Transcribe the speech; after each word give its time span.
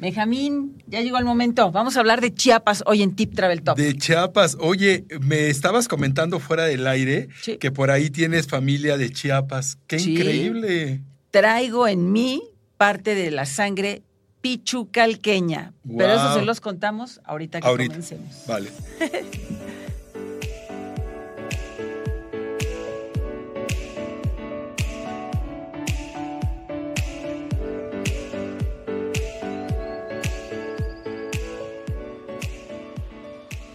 Benjamín, 0.00 0.82
ya 0.86 1.00
llegó 1.02 1.18
el 1.18 1.24
momento. 1.24 1.70
Vamos 1.70 1.96
a 1.96 2.00
hablar 2.00 2.20
de 2.20 2.32
Chiapas 2.34 2.82
hoy 2.86 3.02
en 3.02 3.14
Tip 3.14 3.34
Travel 3.34 3.62
Top. 3.62 3.76
De 3.76 3.94
Chiapas. 3.94 4.56
Oye, 4.58 5.04
me 5.20 5.48
estabas 5.48 5.88
comentando 5.88 6.40
fuera 6.40 6.64
del 6.64 6.86
aire 6.86 7.28
Sí. 7.42 7.58
que 7.58 7.70
por 7.70 7.90
ahí 7.90 8.10
tienes 8.10 8.46
familia 8.46 8.96
de 8.96 9.10
Chiapas. 9.10 9.76
¡Qué 9.86 9.98
Sí. 9.98 10.14
increíble! 10.14 11.02
Traigo 11.30 11.86
en 11.86 12.10
mí 12.12 12.42
parte 12.76 13.14
de 13.14 13.30
la 13.30 13.44
sangre 13.46 14.02
pichucalqueña. 14.40 15.74
Pero 15.98 16.14
eso 16.14 16.34
se 16.38 16.44
los 16.46 16.60
contamos 16.62 17.20
ahorita 17.24 17.60
que 17.60 17.66
Ahorita. 17.66 17.92
comencemos. 17.92 18.44
Vale. 18.46 18.70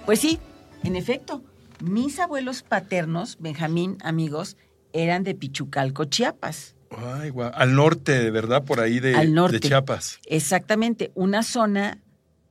Pues 0.06 0.20
sí, 0.20 0.40
en 0.84 0.96
efecto, 0.96 1.44
mis 1.80 2.20
abuelos 2.20 2.62
paternos, 2.64 3.38
Benjamín, 3.40 3.98
amigos, 4.04 4.56
eran 4.94 5.24
de 5.24 5.34
Pichucalco, 5.36 6.06
Chiapas. 6.06 6.76
Ay, 6.96 7.30
guau. 7.32 7.52
Al 7.54 7.76
norte, 7.76 8.30
¿verdad? 8.32 8.64
Por 8.64 8.80
ahí 8.80 9.00
de, 9.00 9.16
Al 9.16 9.34
norte. 9.34 9.60
de 9.60 9.68
Chiapas. 9.68 10.20
Exactamente, 10.28 11.12
una 11.16 11.44
zona 11.44 12.00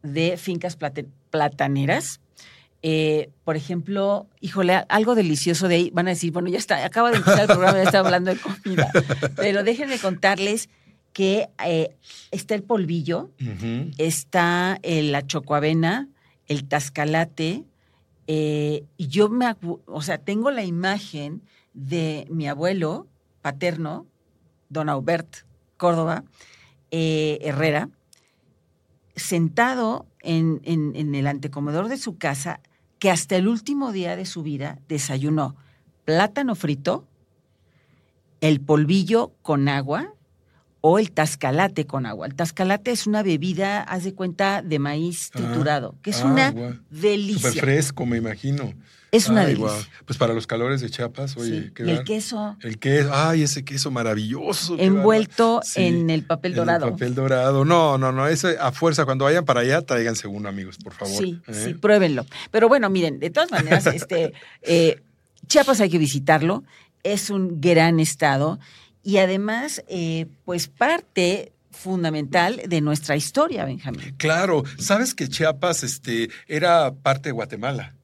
de 0.03 0.37
fincas 0.37 0.77
plate- 0.79 1.07
plataneras. 1.31 2.21
Eh, 2.83 3.31
por 3.45 3.57
ejemplo, 3.57 4.27
híjole, 4.41 4.75
algo 4.91 5.15
delicioso 5.15 5.69
de 5.69 5.77
ahí. 5.77 5.91
Van 5.95 6.07
a 6.09 6.11
decir, 6.11 6.33
bueno, 6.33 6.49
ya 6.51 6.59
está, 6.59 6.85
acaba 6.85 7.11
de 7.11 7.17
empezar 7.19 7.43
el 7.43 7.47
programa, 7.47 7.79
ya 7.79 7.85
está 7.85 8.01
hablando 8.01 8.31
de 8.35 8.37
comida. 8.41 8.91
Pero 9.37 9.63
déjenme 9.65 9.99
contarles 9.99 10.69
que 11.15 11.49
eh, 11.65 11.95
está 12.33 12.55
el 12.57 12.63
polvillo, 12.65 13.31
está 13.97 14.79
el- 14.83 15.13
la 15.13 15.27
chocoavena, 15.27 16.09
el 16.49 16.67
tascalate, 16.69 17.65
eh, 18.27 18.85
y 18.97 19.09
yo 19.09 19.29
me, 19.29 19.55
o 19.87 20.03
sea, 20.03 20.19
tengo 20.19 20.51
la 20.51 20.65
imagen 20.65 21.43
de 21.75 22.27
mi 22.31 22.49
abuelo 22.49 23.07
paterno, 23.43 24.07
don 24.69 24.89
Aubert 24.89 25.37
Córdoba 25.77 26.25
eh, 26.91 27.39
Herrera, 27.43 27.91
sentado 29.17 30.07
en, 30.21 30.61
en- 30.65 30.95
en 30.97 31.15
el 31.15 31.27
antecomedor 31.27 31.89
de 31.89 31.99
su 31.99 32.17
casa, 32.19 32.61
que 32.99 33.11
hasta 33.11 33.37
el 33.37 33.49
último 33.49 33.93
día 33.93 34.17
de 34.17 34.25
su 34.25 34.43
vida 34.43 34.79
desayunó 34.89 35.57
plátano 36.05 36.55
frito, 36.55 37.07
el 38.41 38.61
polvillo 38.61 39.33
con 39.43 39.69
agua 39.69 40.13
o 40.87 40.99
el 40.99 41.13
tascalate 41.13 41.87
con 41.87 42.05
agua. 42.05 42.27
El 42.27 42.35
tascalate 42.35 42.91
es 42.91 43.07
una 43.07 43.23
bebida, 43.23 43.81
haz 43.81 44.05
de 44.05 44.13
cuenta, 44.13 44.61
de 44.61 44.79
maíz 44.79 45.31
Ah, 45.33 45.39
triturado, 45.39 45.95
que 46.03 46.11
es 46.11 46.21
ah, 46.21 46.27
una 46.27 46.55
delicia. 46.91 47.49
Súper 47.49 47.63
fresco, 47.65 48.05
me 48.05 48.19
imagino. 48.19 48.75
Es 49.11 49.31
una 49.31 49.41
Ay, 49.47 49.55
delicia. 49.55 49.89
Pues 50.05 50.19
para 50.19 50.35
los 50.35 50.47
calores 50.47 50.83
de 50.83 50.91
Chiapas, 50.91 51.39
oye, 51.39 51.63
Sí. 51.63 51.71
qué 51.75 51.87
Y 51.87 51.91
el 51.91 52.05
queso 52.05 52.59
El 52.61 52.79
queso, 52.79 53.09
ay, 53.15 53.45
ese 53.45 53.65
queso 53.65 53.91
maravilloso. 53.91 54.77
envuelto. 54.79 55.63
Sí, 55.65 55.85
en 55.87 56.11
el 56.11 56.25
papel 56.25 56.53
en 56.53 56.57
dorado. 56.59 56.85
El 56.89 56.93
papel 56.93 57.15
dorado. 57.15 57.65
No, 57.65 57.97
no, 57.97 58.13
no, 58.13 58.29
ese 58.29 58.59
a 58.61 58.71
fuerza, 58.71 59.07
cuando 59.07 59.25
vayan 59.25 59.47
para 59.47 59.61
allá, 59.61 59.81
tráiganse 59.81 60.29
uno, 60.29 60.51
amigos, 60.51 60.77
por 60.77 60.93
favor. 60.93 61.17
Sí, 61.17 61.41
¿eh? 61.47 61.63
sí, 61.65 61.73
pruébenlo. 61.73 62.27
Pero 62.51 62.69
bueno, 62.69 62.91
miren, 62.91 63.21
de 63.21 63.31
todas 63.31 63.51
maneras, 63.51 63.87
este, 63.87 64.35
eh, 64.61 65.01
Chiapas 65.47 65.81
hay 65.81 65.89
que 65.89 65.97
visitarlo. 65.99 66.63
Es 67.05 67.31
un 67.31 67.59
gran 67.63 68.01
estado 68.01 68.59
y 69.05 69.19
además, 69.19 69.85
eh, 69.89 70.27
pues 70.45 70.67
parte 70.69 71.53
fundamental 71.71 72.63
de 72.67 72.81
nuestra 72.81 73.17
historia, 73.17 73.65
Benjamín. 73.65 74.15
Claro, 74.17 74.65
sabes 74.79 75.15
que 75.15 75.29
Chiapas 75.29 75.83
este, 75.83 76.31
era 76.49 76.93
parte 76.95 77.29
de 77.29 77.33
Guatemala. 77.33 77.95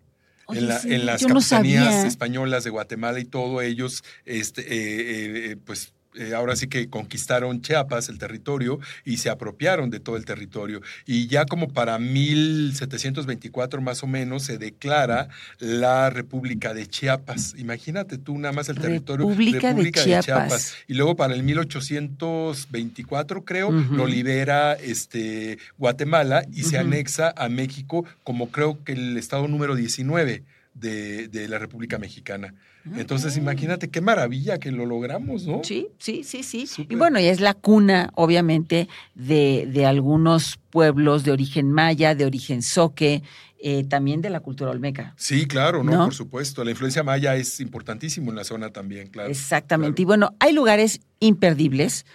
Oye, 0.46 0.58
en, 0.60 0.68
la- 0.68 0.78
sí, 0.80 0.92
en 0.92 1.06
las 1.06 1.22
no 1.22 1.28
capitanías 1.34 2.04
españolas 2.04 2.64
de 2.64 2.70
Guatemala 2.70 3.20
y 3.20 3.24
todo 3.24 3.62
ellos, 3.62 4.02
este, 4.24 4.62
eh, 4.62 5.52
eh, 5.52 5.56
pues 5.64 5.92
eh, 6.14 6.34
ahora 6.34 6.56
sí 6.56 6.66
que 6.66 6.90
conquistaron 6.90 7.62
Chiapas, 7.62 8.08
el 8.08 8.18
territorio, 8.18 8.80
y 9.04 9.18
se 9.18 9.30
apropiaron 9.30 9.90
de 9.90 10.00
todo 10.00 10.16
el 10.16 10.24
territorio. 10.24 10.82
Y 11.06 11.28
ya 11.28 11.46
como 11.46 11.68
para 11.68 12.00
1724 12.00 13.80
más 13.80 14.02
o 14.02 14.08
menos 14.08 14.42
se 14.42 14.58
declara 14.58 15.28
la 15.60 16.10
República 16.10 16.74
de 16.74 16.88
Chiapas. 16.88 17.54
Imagínate 17.58 18.18
tú 18.18 18.36
nada 18.38 18.52
más 18.52 18.68
el 18.68 18.78
territorio. 18.78 19.28
República 19.28 20.04
de 20.04 20.20
Chiapas. 20.20 20.74
Y 20.88 20.94
luego 20.94 21.14
para 21.14 21.34
el 21.34 21.44
1824 21.44 23.44
creo, 23.44 23.70
lo 23.70 24.06
libera 24.06 24.72
este, 24.74 25.58
Guatemala 25.78 26.44
y 26.52 26.64
se 26.64 26.78
anexa 26.78 27.32
a 27.36 27.48
México 27.48 28.04
como 28.24 28.50
creo 28.50 28.82
que 28.84 28.92
el 28.92 29.16
estado 29.16 29.46
número 29.46 29.76
19 29.76 30.42
de, 30.74 31.28
de 31.28 31.48
la 31.48 31.58
República 31.58 31.98
Mexicana. 31.98 32.54
Entonces, 32.96 33.36
imagínate 33.36 33.88
qué 33.88 34.00
maravilla 34.00 34.58
que 34.58 34.70
lo 34.72 34.86
logramos, 34.86 35.46
¿no? 35.46 35.62
Sí, 35.64 35.88
sí, 35.98 36.24
sí, 36.24 36.42
sí. 36.42 36.66
Y 36.88 36.94
bueno, 36.94 37.20
y 37.20 37.26
es 37.26 37.40
la 37.40 37.54
cuna, 37.54 38.10
obviamente, 38.14 38.88
de, 39.14 39.68
de 39.70 39.86
algunos 39.86 40.58
pueblos 40.70 41.24
de 41.24 41.32
origen 41.32 41.70
maya, 41.72 42.14
de 42.14 42.24
origen 42.24 42.62
zoque, 42.62 43.22
eh, 43.62 43.84
también 43.84 44.22
de 44.22 44.30
la 44.30 44.40
cultura 44.40 44.70
olmeca. 44.70 45.14
Sí, 45.18 45.46
claro, 45.46 45.84
¿no? 45.84 45.92
¿No? 45.92 46.04
Por 46.04 46.14
supuesto. 46.14 46.64
La 46.64 46.70
influencia 46.70 47.02
maya 47.02 47.36
es 47.36 47.60
importantísimo 47.60 48.30
en 48.30 48.36
la 48.36 48.44
zona 48.44 48.70
también, 48.70 49.08
claro. 49.08 49.28
Exactamente. 49.28 50.00
Y 50.00 50.04
bueno, 50.06 50.34
hay 50.38 50.54
lugares 50.54 51.00
imperdibles 51.18 52.06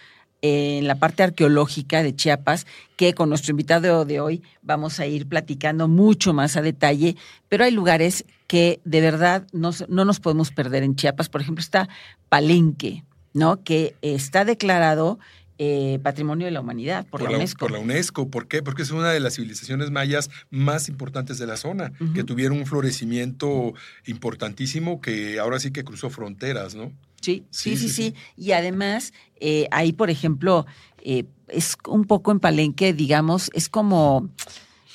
en 0.47 0.85
la 0.87 0.95
parte 0.95 1.23
arqueológica 1.23 2.03
de 2.03 2.15
Chiapas 2.15 2.67
que 2.97 3.15
con 3.15 3.29
nuestro 3.29 3.49
invitado 3.49 4.05
de 4.05 4.19
hoy 4.19 4.43
vamos 4.61 4.99
a 4.99 5.07
ir 5.07 5.27
platicando 5.27 5.87
mucho 5.87 6.33
más 6.33 6.55
a 6.55 6.61
detalle, 6.61 7.15
pero 7.49 7.63
hay 7.63 7.71
lugares 7.71 8.25
que 8.45 8.79
de 8.85 9.01
verdad 9.01 9.47
no, 9.53 9.71
no 9.89 10.05
nos 10.05 10.19
podemos 10.19 10.51
perder 10.51 10.83
en 10.83 10.95
Chiapas. 10.95 11.29
Por 11.29 11.41
ejemplo, 11.41 11.61
está 11.61 11.89
Palenque, 12.29 13.03
¿no? 13.33 13.63
Que 13.63 13.95
está 14.03 14.45
declarado 14.45 15.17
eh, 15.57 15.97
Patrimonio 16.03 16.45
de 16.45 16.51
la 16.51 16.61
Humanidad 16.61 17.07
por, 17.07 17.23
la, 17.23 17.31
UNESCO. 17.31 17.65
Por 17.65 17.71
la 17.71 17.79
UNESCO. 17.79 18.29
¿Por 18.29 18.47
qué? 18.47 18.61
Porque 18.61 18.83
es 18.83 18.91
una 18.91 19.11
de 19.11 19.19
las 19.19 19.35
civilizaciones 19.35 19.89
mayas 19.89 20.29
más 20.51 20.89
importantes 20.89 21.39
de 21.39 21.47
la 21.47 21.57
zona, 21.57 21.91
que 22.13 22.23
tuvieron 22.23 22.59
un 22.59 22.67
florecimiento 22.67 23.73
importantísimo 24.05 25.01
que 25.01 25.39
ahora 25.39 25.59
sí 25.59 25.71
que 25.71 25.83
cruzó 25.83 26.11
fronteras, 26.11 26.75
¿no? 26.75 26.91
Sí, 27.25 27.43
sí, 27.49 27.77
Sí, 27.77 27.89
sí. 27.89 28.13
Y 28.37 28.51
además, 28.51 29.13
eh, 29.39 29.67
ahí, 29.71 29.93
por 29.93 30.09
ejemplo, 30.09 30.65
eh, 30.99 31.25
es 31.47 31.75
un 31.87 32.05
poco 32.05 32.31
en 32.31 32.39
Palenque, 32.39 32.93
digamos, 32.93 33.49
es 33.53 33.69
como, 33.69 34.29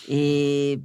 eh, 0.09 0.79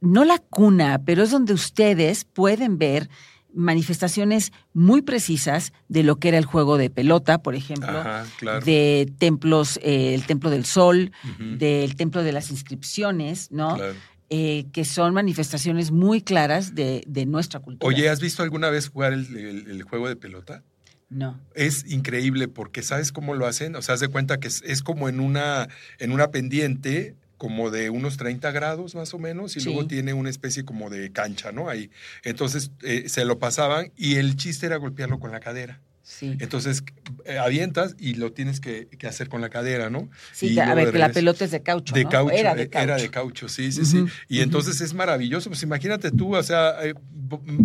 no 0.00 0.24
la 0.24 0.38
cuna, 0.38 1.02
pero 1.04 1.22
es 1.22 1.30
donde 1.30 1.52
ustedes 1.52 2.24
pueden 2.24 2.78
ver 2.78 3.08
manifestaciones 3.54 4.52
muy 4.72 5.02
precisas 5.02 5.72
de 5.88 6.02
lo 6.02 6.16
que 6.16 6.28
era 6.28 6.38
el 6.38 6.44
juego 6.44 6.78
de 6.78 6.90
pelota, 6.90 7.42
por 7.42 7.54
ejemplo, 7.54 7.98
Ajá, 7.98 8.24
claro. 8.38 8.64
de 8.64 9.12
templos, 9.18 9.78
eh, 9.82 10.14
el 10.14 10.24
Templo 10.26 10.50
del 10.50 10.64
Sol, 10.64 11.12
del 11.38 11.96
Templo 11.96 12.22
de 12.22 12.32
las 12.32 12.50
Inscripciones, 12.50 13.50
¿no? 13.50 13.76
claro. 13.76 13.94
Eh, 14.34 14.64
que 14.72 14.86
son 14.86 15.12
manifestaciones 15.12 15.90
muy 15.90 16.22
claras 16.22 16.74
de, 16.74 17.04
de 17.06 17.26
nuestra 17.26 17.60
cultura. 17.60 17.86
Oye, 17.86 18.08
¿has 18.08 18.18
visto 18.20 18.42
alguna 18.42 18.70
vez 18.70 18.88
jugar 18.88 19.12
el, 19.12 19.26
el- 19.36 19.70
el 19.70 19.82
juego 19.82 20.08
de 20.08 20.16
pelota? 20.16 20.62
no. 21.10 21.38
Es 21.54 21.84
increíble 21.90 22.48
porque 22.48 22.82
¿sabes 22.82 23.12
cómo 23.12 23.34
lo 23.34 23.46
hacen? 23.46 23.76
O 23.76 23.82
sea, 23.82 23.94
haz 23.96 24.00
de 24.00 24.08
cuenta 24.08 24.40
que 24.40 24.48
es, 24.48 24.62
es 24.64 24.82
como 24.82 25.10
en 25.10 25.20
una, 25.20 25.68
en 25.98 26.12
una 26.12 26.30
pendiente 26.30 27.14
como 27.36 27.70
de 27.70 27.90
unos 27.90 28.16
30 28.16 28.50
grados 28.52 28.94
más 28.94 29.12
o 29.12 29.18
menos 29.18 29.54
y 29.56 29.60
Sí. 29.60 29.66
luego 29.66 29.86
tiene 29.86 30.14
una 30.14 30.30
especie 30.30 30.64
como 30.64 30.88
de 30.88 31.12
cancha, 31.12 31.52
¿no? 31.52 31.68
Ahí. 31.68 31.90
Entonces 32.24 32.70
eh, 32.82 33.10
se 33.10 33.26
lo 33.26 33.38
pasaban 33.38 33.92
y 33.96 34.14
el 34.14 34.36
chiste 34.36 34.64
era 34.64 34.76
golpearlo 34.76 35.18
con 35.20 35.30
la 35.32 35.40
cadera. 35.40 35.82
Sí. 36.04 36.36
Entonces 36.40 36.82
eh, 37.24 37.38
avientas 37.38 37.94
y 37.98 38.14
lo 38.14 38.32
tienes 38.32 38.60
que, 38.60 38.88
que 38.88 39.06
hacer 39.06 39.28
con 39.28 39.40
la 39.40 39.50
cadera, 39.50 39.88
¿no? 39.88 40.08
Sí, 40.32 40.48
Y 40.54 40.58
a 40.58 40.74
ver, 40.74 40.90
que 40.90 40.98
la 40.98 41.10
pelota 41.10 41.44
es 41.44 41.52
de 41.52 41.62
caucho. 41.62 41.94
De 41.94 42.04
¿no? 42.04 42.10
caucho, 42.10 42.34
Era 42.34 42.54
de 42.56 42.62
eh, 42.64 42.68
caucho. 42.68 42.84
era 42.84 42.96
de 42.96 43.10
caucho, 43.10 43.48
sí, 43.48 43.70
sí, 43.70 43.84
sí. 43.84 44.04
Y 44.28 44.40
entonces 44.40 44.80
es 44.80 44.94
maravilloso. 44.94 45.48
Pues 45.48 45.62
imagínate 45.62 46.10
tú, 46.10 46.34
o 46.34 46.42
sea, 46.42 46.84
eh, 46.84 46.94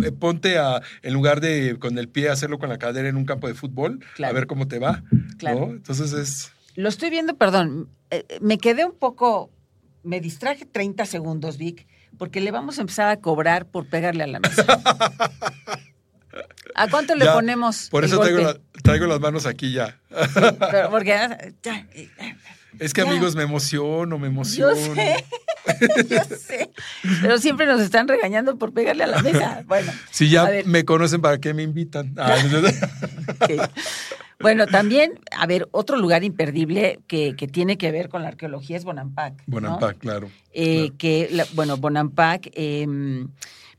eh, 0.04 0.12
ponte 0.12 0.56
a, 0.58 0.80
en 1.02 1.12
lugar 1.14 1.40
de 1.40 1.76
con 1.80 1.98
el 1.98 2.08
pie 2.08 2.28
hacerlo 2.28 2.58
con 2.58 2.68
la 2.68 2.78
cadera 2.78 3.08
en 3.08 3.16
un 3.16 3.24
campo 3.24 3.48
de 3.48 3.54
fútbol, 3.54 3.98
Claro. 4.14 4.30
a 4.30 4.34
ver 4.34 4.46
cómo 4.46 4.68
te 4.68 4.78
va. 4.78 5.02
Claro. 5.38 5.66
¿no? 5.66 5.72
Entonces 5.72 6.12
es. 6.12 6.52
Lo 6.76 6.88
estoy 6.88 7.10
viendo, 7.10 7.36
perdón, 7.36 7.88
eh, 8.10 8.24
me 8.40 8.58
quedé 8.58 8.84
un 8.84 8.94
poco, 8.94 9.50
me 10.04 10.20
distraje 10.20 10.64
30 10.64 11.06
segundos, 11.06 11.58
Vic, 11.58 11.86
porque 12.18 12.40
le 12.40 12.52
vamos 12.52 12.78
a 12.78 12.82
empezar 12.82 13.08
a 13.08 13.16
cobrar 13.16 13.66
por 13.66 13.88
pegarle 13.88 14.22
a 14.22 14.26
la 14.28 14.38
mesa. 14.38 14.64
¿A 16.74 16.88
cuánto 16.88 17.14
le 17.14 17.24
Ya, 17.24 17.34
ponemos? 17.34 17.88
Por 17.90 18.04
eso 18.04 18.18
traigo, 18.20 18.40
la- 18.40 18.56
traigo 18.82 19.06
las 19.06 19.20
manos 19.20 19.46
aquí 19.46 19.72
ya. 19.72 19.98
Sí, 20.10 20.40
pero 20.70 20.90
porque, 20.90 21.12
ah, 21.14 21.38
ya, 21.62 21.86
Es 22.78 22.92
que 22.94 23.02
Ya. 23.02 23.10
amigos, 23.10 23.34
me 23.34 23.42
emociono, 23.42 24.18
me 24.18 24.26
yo 24.28 24.32
emociono. 24.32 24.94
sé, 24.94 25.24
yo 26.08 26.24
sé, 26.36 26.70
pero 27.22 27.38
siempre 27.38 27.66
nos 27.66 27.80
están 27.80 28.06
regañando 28.06 28.56
por 28.56 28.72
pegarle 28.72 29.04
a 29.04 29.08
la 29.08 29.22
mesa. 29.22 29.64
Bueno, 29.66 29.90
Si 30.10 30.28
ya 30.30 30.48
me 30.64 30.84
conocen, 30.84 31.20
¿para 31.20 31.38
qué 31.38 31.54
me 31.54 31.62
invitan? 31.62 32.14
Ah. 32.16 32.36
Bueno, 34.40 34.68
también, 34.68 35.18
a 35.36 35.46
ver, 35.48 35.68
otro 35.72 35.96
lugar 35.96 36.22
imperdible 36.22 37.00
que, 37.08 37.34
que 37.34 37.48
tiene 37.48 37.76
que 37.76 37.90
ver 37.90 38.08
con 38.08 38.22
la 38.22 38.28
arqueología 38.28 38.76
es 38.76 38.84
Bonampak. 38.84 39.32
¿no? 39.38 39.42
Bonampak, 39.48 39.98
claro. 39.98 40.30
Eh, 40.52 40.92
claro. 40.96 40.96
Que, 40.98 41.44
bueno, 41.54 41.76
Bonampak, 41.76 42.48
eh, 42.52 42.86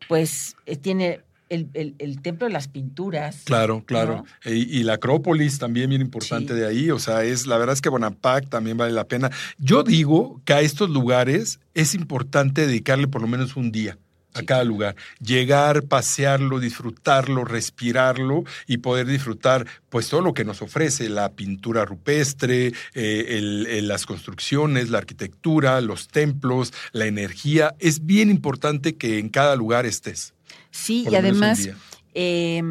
pues 0.09 0.57
eh, 0.65 0.75
tiene 0.75 1.21
el, 1.49 1.69
el- 1.73 1.95
el 1.99 2.21
templo 2.21 2.47
de 2.47 2.53
las 2.53 2.67
pinturas. 2.67 3.41
Claro, 3.43 3.83
claro. 3.85 4.17
¿no? 4.45 4.51
E- 4.51 4.55
Y, 4.55 4.83
la 4.83 4.93
Acrópolis 4.93 5.57
también 5.59 5.89
bien 5.89 6.01
importante 6.01 6.53
Sí. 6.53 6.59
de 6.59 6.67
ahí. 6.67 6.91
O 6.91 6.99
sea, 6.99 7.23
es 7.23 7.47
la 7.47 7.57
verdad 7.57 7.73
es 7.73 7.81
que 7.81 7.89
Bonampak 7.89 8.49
también 8.49 8.77
vale 8.77 8.93
la 8.93 9.05
pena. 9.07 9.29
Yo 9.57 9.83
digo 9.83 10.41
que 10.45 10.53
a 10.53 10.61
estos 10.61 10.89
lugares 10.89 11.59
es 11.73 11.95
importante 11.95 12.65
dedicarle 12.67 13.07
por 13.07 13.21
lo 13.21 13.27
menos 13.27 13.55
un 13.55 13.71
día 13.71 13.97
a 14.35 14.41
Sí. 14.41 14.45
cada 14.45 14.63
lugar. 14.63 14.95
Llegar, 15.19 15.83
pasearlo, 15.85 16.59
disfrutarlo, 16.59 17.45
respirarlo 17.45 18.43
y 18.67 18.77
poder 18.77 19.07
disfrutar 19.07 19.65
pues 19.89 20.07
todo 20.07 20.21
lo 20.21 20.35
que 20.35 20.45
nos 20.45 20.61
ofrece, 20.61 21.09
la 21.09 21.31
pintura 21.33 21.83
rupestre, 21.83 22.67
eh, 22.93 23.25
el- 23.39 23.65
el- 23.67 23.87
las 23.87 24.05
construcciones, 24.05 24.89
la 24.89 24.99
arquitectura, 24.99 25.81
los 25.81 26.07
templos, 26.09 26.73
la 26.91 27.07
energía. 27.07 27.75
Es 27.79 28.05
bien 28.05 28.29
importante 28.29 28.97
que 28.97 29.17
en 29.17 29.29
cada 29.29 29.55
lugar 29.55 29.87
estés. 29.87 30.33
Sí, 30.71 31.03
por 31.03 31.13
y 31.13 31.15
además, 31.15 31.69
eh, 32.13 32.61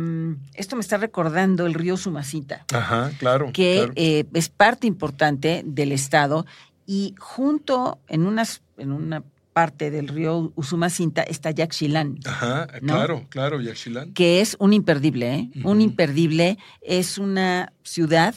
esto 0.55 0.77
me 0.77 0.81
está 0.81 0.97
recordando 0.97 1.67
el 1.67 1.75
río 1.75 1.97
Sumacita. 1.97 2.65
Ajá, 2.73 3.11
claro. 3.19 3.51
que 3.53 3.77
claro. 3.77 3.93
eh, 3.97 4.25
es 4.35 4.49
parte 4.49 4.87
importante 4.87 5.63
del 5.65 5.93
estado 5.93 6.47
y 6.87 7.15
junto 7.19 7.99
en 8.09 8.27
unas 8.27 8.63
en 8.77 8.93
una 8.93 9.23
parte 9.53 9.91
del 9.91 10.07
río 10.07 10.53
Usumacinta 10.55 11.23
está 11.23 11.51
Yaxchilán, 11.51 12.21
Ajá, 12.25 12.69
¿no? 12.81 12.95
claro, 12.95 13.27
claro, 13.29 13.61
Yaxchilán. 13.61 14.13
que 14.13 14.41
es 14.41 14.57
un 14.61 14.73
imperdible, 14.73 15.35
¿eh? 15.35 15.51
Un 15.65 15.81
imperdible 15.81 16.59
es 16.81 17.19
una 17.19 17.73
ciudad 17.83 18.37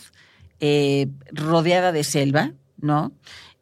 eh, 0.59 1.07
rodeada 1.31 1.91
de 1.91 2.03
selva, 2.03 2.53
¿no? 2.77 3.11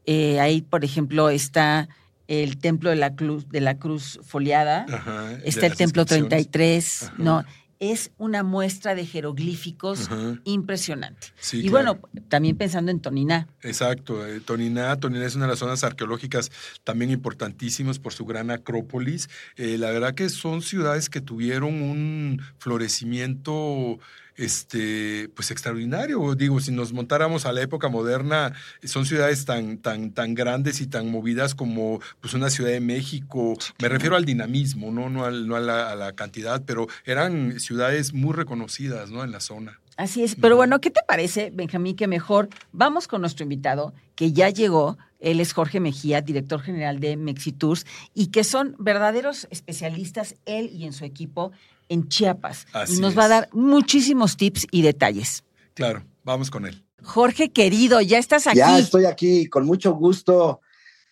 Eh, 0.06 0.40
ahí, 0.40 0.62
por 0.62 0.86
ejemplo, 0.86 1.30
está 1.30 1.90
el 2.30 2.58
templo 2.60 2.92
de 2.92 2.96
la 2.96 3.16
cruz 3.16 3.50
de 3.50 3.60
la 3.60 3.78
cruz 3.80 4.20
foliada, 4.24 4.86
Ajá, 4.88 5.34
está 5.44 5.66
el 5.66 5.76
templo 5.76 6.04
inscripciones. 6.04 6.30
33, 6.30 7.04
Ajá. 7.04 7.14
¿no? 7.18 7.46
Es 7.80 8.12
una 8.18 8.44
muestra 8.44 8.94
de 8.94 9.06
jeroglíficos 9.06 10.12
Ajá, 10.12 10.38
impresionante. 10.44 11.28
sí, 11.40 11.60
y 11.60 11.70
claro. 11.70 11.96
bueno, 11.96 12.24
también 12.28 12.56
pensando 12.56 12.92
en 12.92 13.00
Toniná. 13.00 13.48
Exacto, 13.64 14.28
eh, 14.28 14.42
Toniná, 14.42 14.98
Toniná 14.98 15.26
es 15.26 15.36
una 15.36 15.46
de 15.46 15.52
las 15.52 15.60
zonas 15.60 15.84
arqueológicas 15.84 16.52
también 16.84 17.10
importantísimas 17.10 17.98
por 17.98 18.14
su 18.14 18.26
gran 18.26 18.52
acrópolis. 18.52 19.30
Eh, 19.56 19.78
la 19.80 19.90
verdad 19.92 20.14
que 20.14 20.30
son 20.30 20.62
ciudades 20.62 21.10
que 21.10 21.22
tuvieron 21.22 21.82
un 21.82 22.42
florecimiento 22.60 23.98
este, 24.40 25.30
pues 25.36 25.52
extraordinario. 25.52 26.34
Digo, 26.36 26.60
si 26.60 26.72
nos 26.72 26.94
montáramos 26.94 27.46
a 27.46 27.54
la 27.54 27.62
época 27.62 27.90
moderna, 27.90 28.54
son 28.84 29.06
ciudades 29.06 29.46
tan, 29.46 29.78
tan, 29.78 30.12
tan 30.12 30.34
grandes 30.34 30.82
y 30.82 30.88
tan 30.88 31.12
movidas 31.12 31.54
como 31.56 32.00
pues, 32.22 32.34
una 32.34 32.50
Ciudad 32.50 32.72
de 32.72 32.80
México. 32.80 33.56
Me 33.82 33.90
refiero 33.90 34.16
al 34.16 34.26
dinamismo, 34.26 34.92
no, 34.92 35.10
no, 35.10 35.26
al- 35.26 35.48
no 35.48 35.56
a, 35.56 35.60
la, 35.60 35.92
a 35.92 35.96
la 35.96 36.14
cantidad, 36.14 36.64
pero 36.66 36.88
eran 37.06 37.60
ciudades 37.60 38.14
muy 38.14 38.34
reconocidas 38.34 39.12
¿no? 39.12 39.24
en 39.24 39.32
la 39.32 39.40
zona. 39.40 39.80
Así 39.98 40.24
es. 40.24 40.36
Pero 40.36 40.56
bueno, 40.56 40.80
¿qué 40.80 40.92
te 40.92 41.02
parece, 41.06 41.52
Benjamín, 41.54 41.98
que 41.98 42.08
mejor 42.08 42.48
vamos 42.72 43.08
con 43.10 43.20
nuestro 43.20 43.44
invitado, 43.44 43.94
que 44.16 44.32
ya 44.32 44.50
llegó? 44.50 44.98
Él 45.20 45.42
es 45.42 45.52
Jorge 45.52 45.82
Mejía, 45.82 46.22
director 46.22 46.62
general 46.62 47.02
de 47.02 47.18
Mexitours, 47.18 47.86
y 48.14 48.28
que 48.28 48.46
son 48.46 48.78
verdaderos 48.80 49.46
especialistas, 49.52 50.36
él 50.46 50.70
y 50.74 50.86
en 50.86 50.94
su 50.94 51.04
equipo, 51.04 51.52
en 51.90 52.08
Chiapas. 52.08 52.66
Así 52.72 52.96
y 52.96 53.00
nos 53.00 53.18
va 53.18 53.26
a 53.26 53.28
dar 53.28 53.50
muchísimos 53.52 54.38
tips 54.38 54.68
y 54.72 54.82
detalles. 54.82 55.44
Claro, 55.74 56.04
vamos 56.24 56.50
con 56.50 56.66
él. 56.66 56.86
Jorge, 57.04 57.52
querido, 57.52 58.02
ya 58.02 58.18
estás 58.18 58.48
aquí. 58.48 58.58
Ya 58.58 58.80
estoy 58.80 59.06
aquí 59.06 59.48
con 59.48 59.66
mucho 59.66 59.94
gusto 59.94 60.62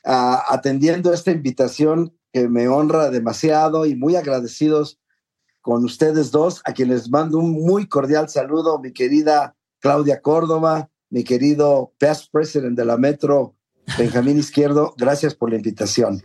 ah, 0.06 0.44
atendiendo 0.50 1.14
esta 1.14 1.32
invitación 1.32 2.14
que 2.32 2.48
me 2.48 2.68
honra 2.68 3.10
demasiado 3.10 3.86
y 3.86 3.96
muy 3.96 4.16
agradecidos 4.16 5.00
con 5.62 5.84
ustedes 5.84 6.32
dos, 6.32 6.62
a 6.64 6.74
quienes 6.74 7.10
mando 7.10 7.40
un 7.40 7.52
muy 7.52 7.88
cordial 7.88 8.30
saludo, 8.30 8.80
mi 8.80 8.94
querida 8.94 9.54
Claudia 9.80 10.22
Córdoba, 10.22 10.90
mi 11.10 11.26
querido 11.26 11.94
past 12.00 12.32
president 12.32 12.78
de 12.78 12.86
la 12.86 12.96
Metro, 12.96 13.56
Benjamín 13.98 14.38
Izquierdo, 14.38 14.94
gracias 14.98 15.36
por 15.36 15.50
la 15.50 15.58
invitación. 15.58 16.24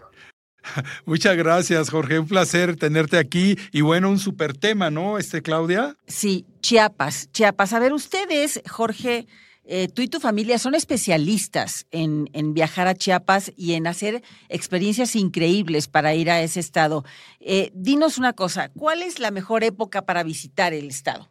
Muchas 1.07 1.37
gracias, 1.37 1.91
Jorge. 1.91 2.19
Un 2.19 2.27
placer 2.27 2.77
tenerte 2.77 3.19
aquí. 3.19 3.57
Y 3.73 3.81
bueno, 3.81 4.11
un 4.11 4.19
super 4.19 4.57
tema, 4.57 4.91
¿no, 4.91 5.19
este, 5.19 5.43
Claudia? 5.43 5.97
Sí, 6.07 6.47
Chiapas, 6.61 7.31
Chiapas. 7.33 7.73
A 7.73 7.79
ver, 7.79 7.93
ustedes, 7.93 8.63
Jorge, 8.69 9.27
eh, 9.65 9.89
tú 9.89 10.03
y 10.03 10.09
tu 10.09 10.19
familia 10.19 10.59
son 10.59 10.75
especialistas 10.75 11.87
en, 11.91 12.29
en 12.33 12.53
viajar 12.53 12.89
a 12.89 12.95
Chiapas 12.95 13.53
y 13.57 13.75
en 13.75 13.87
hacer 13.87 14.23
experiencias 14.49 15.15
increíbles 15.15 15.89
para 15.89 16.15
ir 16.15 16.31
a 16.31 16.43
ese 16.43 16.61
estado. 16.61 17.05
Eh, 17.41 17.71
dinos 17.75 18.19
una 18.19 18.33
cosa, 18.33 18.71
¿cuál 18.71 19.03
es 19.03 19.21
la 19.21 19.31
mejor 19.31 19.63
época 19.65 20.05
para 20.05 20.25
visitar 20.25 20.73
el 20.73 20.89
estado? 20.89 21.29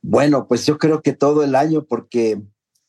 Bueno, 0.00 0.46
pues 0.48 0.66
yo 0.66 0.78
creo 0.78 1.02
que 1.02 1.12
todo 1.12 1.44
el 1.44 1.54
año, 1.54 1.84
porque 1.84 2.40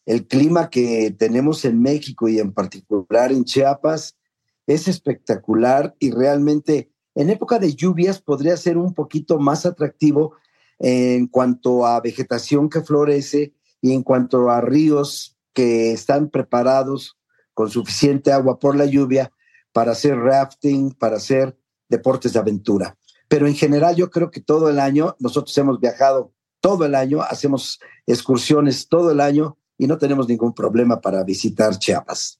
el 0.05 0.27
clima 0.27 0.69
que 0.69 1.15
tenemos 1.17 1.63
en 1.65 1.81
México 1.81 2.27
y 2.27 2.39
en 2.39 2.53
particular 2.53 3.31
en 3.31 3.45
Chiapas 3.45 4.15
es 4.67 4.87
espectacular 4.87 5.95
y 5.99 6.11
realmente 6.11 6.91
en 7.15 7.29
época 7.29 7.59
de 7.59 7.75
lluvias 7.75 8.21
podría 8.21 8.57
ser 8.57 8.77
un 8.77 8.93
poquito 8.93 9.39
más 9.39 9.65
atractivo 9.65 10.33
en 10.79 11.27
cuanto 11.27 11.85
a 11.85 12.01
vegetación 12.01 12.69
que 12.69 12.81
florece 12.81 13.53
y 13.81 13.93
en 13.93 14.03
cuanto 14.03 14.49
a 14.49 14.61
ríos 14.61 15.37
que 15.53 15.91
están 15.91 16.29
preparados 16.29 17.17
con 17.53 17.69
suficiente 17.69 18.31
agua 18.31 18.59
por 18.59 18.75
la 18.75 18.85
lluvia 18.85 19.31
para 19.71 19.91
hacer 19.91 20.17
rafting, 20.17 20.91
para 20.91 21.17
hacer 21.17 21.55
deportes 21.89 22.33
de 22.33 22.39
aventura. 22.39 22.97
Pero 23.27 23.47
en 23.47 23.55
general 23.55 23.95
yo 23.95 24.09
creo 24.09 24.31
que 24.31 24.41
todo 24.41 24.69
el 24.69 24.79
año 24.79 25.15
nosotros 25.19 25.55
hemos 25.57 25.79
viajado 25.79 26.33
todo 26.59 26.85
el 26.85 26.95
año, 26.95 27.21
hacemos 27.21 27.79
excursiones 28.07 28.87
todo 28.87 29.11
el 29.11 29.19
año 29.19 29.57
y 29.77 29.87
no 29.87 29.97
tenemos 29.97 30.27
ningún 30.27 30.53
problema 30.53 31.01
para 31.01 31.23
visitar 31.23 31.77
Chiapas. 31.77 32.39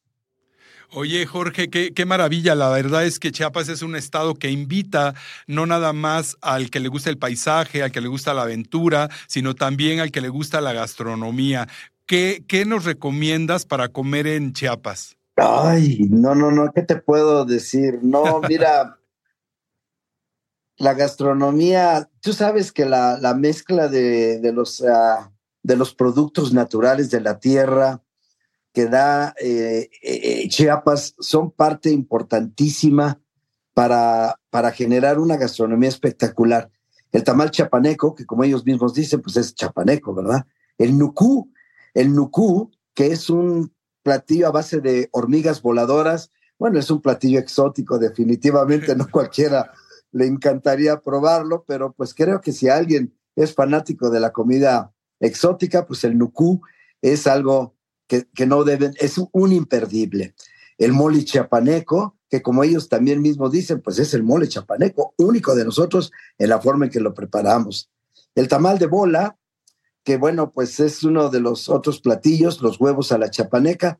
Oye, 0.92 1.26
Jorge, 1.26 1.70
qué, 1.70 1.94
qué, 1.94 2.06
maravilla. 2.06 2.56
La 2.56 2.70
verdad 2.70 3.06
es 3.06 3.20
que 3.20 3.32
Chiapas 3.32 3.70
es 3.70 3.82
un 3.82 3.96
estado 3.96 4.36
que 4.36 4.52
invita 4.52 5.14
no 5.48 5.66
nada 5.66 5.94
más 5.94 6.38
al 6.42 6.70
que 6.70 6.80
le 6.80 6.90
gusta 6.90 7.10
el 7.10 7.18
paisaje, 7.18 7.84
al 7.84 7.92
que 7.92 8.02
le 8.02 8.08
gusta 8.08 8.34
la 8.34 8.44
aventura, 8.44 9.10
sino 9.28 9.56
también 9.56 10.00
al 10.00 10.12
que 10.12 10.22
le 10.22 10.30
gusta 10.30 10.62
la 10.62 10.74
gastronomía. 10.74 11.68
¿Qué, 12.06 12.44
qué 12.48 12.66
nos 12.66 12.86
recomiendas 12.86 13.66
para 13.66 13.88
comer 13.90 14.28
en 14.28 14.54
Chiapas? 14.54 15.18
Ay, 15.36 15.98
no, 16.10 16.36
no, 16.36 16.52
no, 16.52 16.72
¿qué 16.74 16.84
te 16.84 16.98
puedo 16.98 17.46
decir? 17.46 18.00
No, 18.04 18.42
mira, 18.50 19.00
la 20.78 20.94
gastronomía, 20.94 22.10
tú 22.22 22.34
sabes 22.34 22.72
que 22.72 22.86
la, 22.86 23.18
la 23.20 23.34
mezcla 23.34 23.88
de, 23.88 24.40
de 24.40 24.52
los, 24.52 24.82
uh, 24.82 25.30
de 25.64 25.76
los 25.76 25.96
productos 25.96 26.54
naturales 26.54 27.10
de 27.10 27.22
la 27.22 27.40
tierra, 27.40 28.03
que 28.74 28.88
da 28.88 29.36
eh, 29.40 29.90
eh, 30.02 30.48
Chiapas 30.50 31.16
son 31.20 31.52
parte 31.52 31.92
importantísima 31.92 33.22
para, 33.74 34.40
para 34.50 34.72
generar 34.72 35.20
una 35.20 35.38
gastronomía 35.38 35.90
espectacular. 35.90 36.72
El 37.12 37.24
tamal 37.24 37.52
chapaneco, 37.52 38.16
que 38.16 38.26
como 38.26 38.44
ellos 38.44 38.66
mismos 38.66 38.94
dicen, 38.94 39.22
pues 39.22 39.38
es 39.38 39.54
chapaneco, 39.54 40.14
¿verdad? 40.16 40.46
El 40.78 40.98
nucú, 40.98 41.52
el 41.94 42.14
nucú, 42.14 42.72
que 42.96 43.08
es 43.08 43.30
un 43.30 43.72
platillo 44.02 44.48
a 44.48 44.52
base 44.52 44.82
de 44.82 45.10
hormigas 45.12 45.62
voladoras, 45.62 46.32
bueno, 46.58 46.80
es 46.80 46.90
un 46.90 47.02
platillo 47.02 47.40
exótico, 47.40 48.00
definitivamente, 48.00 48.96
no 48.96 49.08
cualquiera 49.12 49.72
le 50.14 50.28
encantaría 50.28 51.02
probarlo, 51.02 51.66
pero 51.68 51.92
pues 51.94 52.14
creo 52.14 52.40
que 52.40 52.52
si 52.52 52.70
alguien 52.70 53.14
es 53.36 53.54
fanático 53.54 54.10
de 54.10 54.20
la 54.20 54.32
comida 54.32 54.94
exótica, 55.20 55.86
pues 55.86 56.04
el 56.04 56.18
nucú 56.18 56.62
es 57.02 57.28
algo 57.28 57.73
que, 58.34 58.46
no 58.46 58.64
deben, 58.64 58.94
es 59.00 59.20
un 59.32 59.52
imperdible. 59.52 60.36
El 60.78 60.94
mole 60.94 61.24
chapaneco, 61.24 62.18
que 62.30 62.42
como 62.42 62.64
ellos 62.64 62.90
también 62.90 63.22
mismos 63.22 63.52
dicen, 63.52 63.82
pues 63.82 64.00
es 64.00 64.14
el 64.14 64.24
mole 64.24 64.48
chapaneco, 64.48 65.14
único 65.18 65.56
de 65.56 65.66
nosotros 65.66 66.12
en 66.38 66.50
la 66.50 66.60
forma 66.60 66.86
en 66.86 66.92
que 66.92 67.00
lo 67.00 67.14
preparamos. 67.14 67.90
El 68.36 68.48
tamal 68.48 68.80
de 68.80 68.88
bola, 68.88 69.38
que 70.04 70.18
bueno, 70.18 70.52
pues 70.52 70.80
es 70.80 71.04
uno 71.04 71.30
de 71.30 71.40
los 71.40 71.70
otros 71.70 72.02
platillos, 72.02 72.62
los 72.62 72.80
huevos 72.80 73.12
a 73.12 73.18
la 73.18 73.30
chapaneca, 73.30 74.00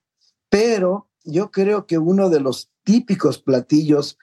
pero 0.50 1.08
yo 1.24 1.52
creo 1.52 1.86
que 1.86 1.98
uno 1.98 2.30
de 2.30 2.40
los 2.40 2.70
típicos 2.84 3.40
platillos 3.40 4.18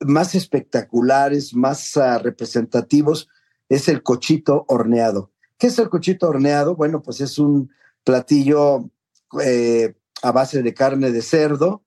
más 0.00 0.34
espectaculares, 0.34 1.54
más 1.54 1.96
uh, 1.96 2.18
representativos, 2.22 3.28
es 3.68 3.88
el 3.88 4.02
cochito 4.02 4.64
horneado. 4.68 5.30
¿Qué 5.56 5.68
es 5.68 5.78
el 5.78 5.88
cochito 5.88 6.28
horneado? 6.28 6.74
Bueno, 6.74 7.02
pues 7.02 7.20
es 7.20 7.38
un 7.38 7.70
platillo 8.04 8.90
eh, 9.40 9.94
a 10.22 10.32
base 10.32 10.62
de 10.62 10.74
carne 10.74 11.10
de 11.10 11.22
cerdo 11.22 11.84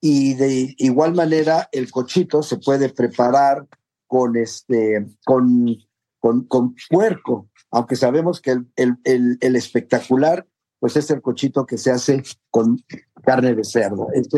y 0.00 0.34
de 0.34 0.74
igual 0.78 1.14
manera 1.14 1.68
el 1.72 1.90
cochito 1.90 2.42
se 2.42 2.56
puede 2.56 2.88
preparar 2.88 3.66
con 4.06 4.36
este 4.36 5.06
con, 5.24 5.76
con, 6.18 6.44
con 6.44 6.74
puerco 6.88 7.50
aunque 7.70 7.96
sabemos 7.96 8.40
que 8.40 8.50
el, 8.50 8.66
el, 9.04 9.38
el, 9.40 9.56
espectacular, 9.56 10.46
pues 10.78 10.96
es 10.96 11.10
el 11.10 11.22
cochito 11.22 11.66
que 11.66 11.78
se 11.78 11.90
hace 11.90 12.22
con 12.50 12.78
carne 13.22 13.54
de 13.54 13.64
cerdo. 13.64 14.08
Es, 14.12 14.28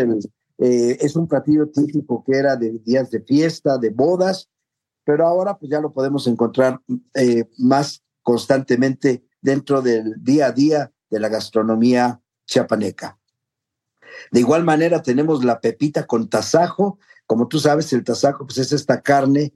eh, 0.58 0.98
es 1.00 1.16
un 1.16 1.26
platillo 1.26 1.68
típico 1.70 2.22
que 2.24 2.36
era 2.36 2.56
de 2.56 2.78
días 2.84 3.10
de 3.10 3.20
fiesta, 3.22 3.78
de 3.78 3.90
bodas, 3.90 4.50
pero 5.04 5.26
ahora 5.26 5.56
pues 5.58 5.70
ya 5.70 5.80
lo 5.80 5.92
podemos 5.92 6.26
encontrar 6.26 6.80
eh, 7.14 7.48
más 7.58 8.02
constantemente 8.22 9.24
dentro 9.40 9.82
del 9.82 10.14
día 10.22 10.46
a 10.46 10.52
día 10.52 10.92
de 11.10 11.20
la 11.20 11.28
gastronomía 11.28 12.20
chiapaneca. 12.46 13.18
De 14.30 14.40
igual 14.40 14.64
manera 14.64 15.02
tenemos 15.02 15.44
la 15.44 15.60
pepita 15.60 16.06
con 16.06 16.28
tasajo. 16.28 16.98
Como 17.26 17.48
tú 17.48 17.58
sabes, 17.58 17.92
el 17.92 18.04
tasajo 18.04 18.46
pues 18.46 18.58
es 18.58 18.72
esta 18.72 19.00
carne 19.02 19.52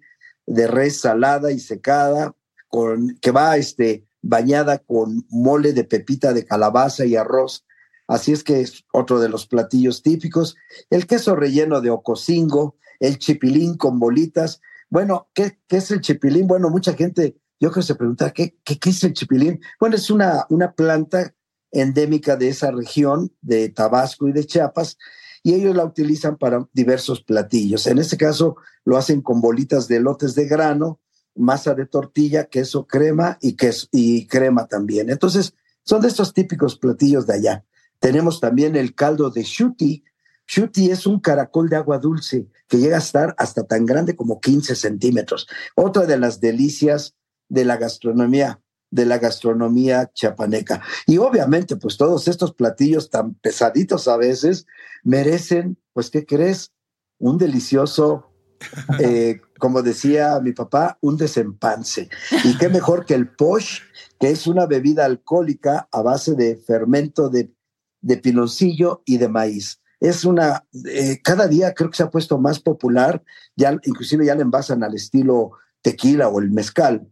de 0.46 0.66
res 0.66 1.00
salada 1.00 1.52
y 1.52 1.58
secada 1.58 2.34
con, 2.68 3.16
que 3.20 3.30
va 3.30 3.56
este, 3.56 4.06
bañada 4.22 4.78
con 4.78 5.26
mole 5.28 5.72
de 5.72 5.84
pepita 5.84 6.32
de 6.32 6.44
calabaza 6.44 7.04
y 7.04 7.16
arroz. 7.16 7.64
Así 8.08 8.32
es 8.32 8.44
que 8.44 8.60
es 8.60 8.84
otro 8.92 9.18
de 9.18 9.28
los 9.28 9.46
platillos 9.46 10.02
típicos. 10.02 10.56
El 10.90 11.06
queso 11.06 11.34
relleno 11.34 11.80
de 11.80 11.90
ocosingo, 11.90 12.76
el 13.00 13.18
chipilín 13.18 13.76
con 13.76 13.98
bolitas. 13.98 14.60
Bueno, 14.88 15.28
¿qué, 15.34 15.58
qué 15.66 15.78
es 15.78 15.90
el 15.90 16.00
chipilín? 16.00 16.46
Bueno, 16.46 16.70
mucha 16.70 16.94
gente, 16.94 17.36
yo 17.58 17.70
creo 17.70 17.82
que 17.82 17.86
se 17.86 17.94
pregunta, 17.96 18.32
¿qué, 18.32 18.56
qué, 18.62 18.78
qué 18.78 18.90
es 18.90 19.02
el 19.02 19.12
chipilín? 19.12 19.60
Bueno, 19.80 19.96
es 19.96 20.08
una, 20.10 20.46
una 20.50 20.72
planta 20.72 21.34
endémica 21.80 22.37
de 22.37 22.49
esa 22.49 22.71
región, 22.71 23.33
de 23.40 23.68
Tabasco 23.68 24.28
y 24.28 24.33
de 24.33 24.47
Chiapas, 24.47 24.99
y 25.42 25.54
ellos 25.54 25.76
la 25.76 25.85
utilizan 25.85 26.37
para 26.37 26.66
diversos 26.73 27.23
platillos. 27.23 27.87
En 27.87 27.99
este 27.99 28.16
caso 28.16 28.56
lo 28.85 28.97
hacen 28.97 29.23
con 29.23 29.40
bolitas 29.40 29.87
de 29.87 30.00
lotes 30.00 30.35
de 30.35 30.47
grano, 30.47 31.00
masa 31.37 31.75
de 31.75 31.87
tortilla, 31.87 32.47
queso, 32.47 32.87
crema 32.87 33.38
y, 33.40 33.54
queso, 33.54 33.87
y 33.92 34.26
crema 34.26 34.66
también. 34.66 35.11
Entonces, 35.11 35.54
son 35.85 36.00
de 36.02 36.09
estos 36.09 36.35
típicos 36.35 36.76
platillos 36.76 37.26
de 37.26 37.35
allá. 37.35 37.64
Tenemos 38.00 38.40
también 38.40 38.75
el 38.75 38.95
caldo 38.95 39.30
de 39.30 39.42
shuti. 39.45 40.02
Shuti 40.49 40.90
es 40.90 41.06
un 41.06 41.21
caracol 41.21 41.68
de 41.68 41.76
agua 41.76 41.99
dulce 41.99 42.49
que 42.68 42.78
llega 42.78 42.97
a 42.97 43.00
estar 43.00 43.35
hasta 43.38 43.64
tan 43.64 43.87
grande 43.87 44.16
como 44.16 44.40
15 44.40 44.75
centímetros. 44.75 45.47
Otra 45.75 46.06
de 46.06 46.18
las 46.18 46.40
delicias 46.40 47.14
de 47.49 47.64
la 47.64 47.76
gastronomía 47.76 48.61
de 48.90 49.06
la 49.06 49.18
gastronomía 49.18 50.10
chapaneca. 50.14 50.82
Y 51.06 51.18
obviamente, 51.18 51.76
pues 51.76 51.96
todos 51.96 52.28
estos 52.28 52.54
platillos 52.54 53.10
tan 53.10 53.34
pesaditos 53.34 54.08
a 54.08 54.16
veces 54.16 54.66
merecen, 55.02 55.78
pues, 55.92 56.10
¿qué 56.10 56.24
crees? 56.24 56.72
Un 57.18 57.38
delicioso, 57.38 58.30
eh, 59.00 59.40
como 59.58 59.82
decía 59.82 60.38
mi 60.40 60.52
papá, 60.52 60.98
un 61.00 61.16
desempance. 61.16 62.08
Y 62.44 62.56
qué 62.58 62.68
mejor 62.68 63.04
que 63.04 63.14
el 63.14 63.28
posh, 63.28 63.80
que 64.20 64.30
es 64.30 64.46
una 64.46 64.66
bebida 64.66 65.04
alcohólica 65.04 65.88
a 65.90 66.02
base 66.02 66.34
de 66.34 66.56
fermento 66.56 67.28
de, 67.28 67.52
de 68.00 68.16
piloncillo 68.18 69.02
y 69.04 69.18
de 69.18 69.28
maíz. 69.28 69.80
Es 69.98 70.24
una, 70.24 70.64
eh, 70.86 71.20
cada 71.22 71.48
día 71.48 71.72
creo 71.72 71.90
que 71.90 71.96
se 71.96 72.02
ha 72.02 72.10
puesto 72.10 72.38
más 72.38 72.60
popular, 72.60 73.22
ya 73.56 73.72
inclusive 73.84 74.26
ya 74.26 74.34
le 74.34 74.42
envasan 74.42 74.84
al 74.84 74.94
estilo 74.94 75.52
tequila 75.80 76.28
o 76.28 76.38
el 76.38 76.50
mezcal 76.50 77.08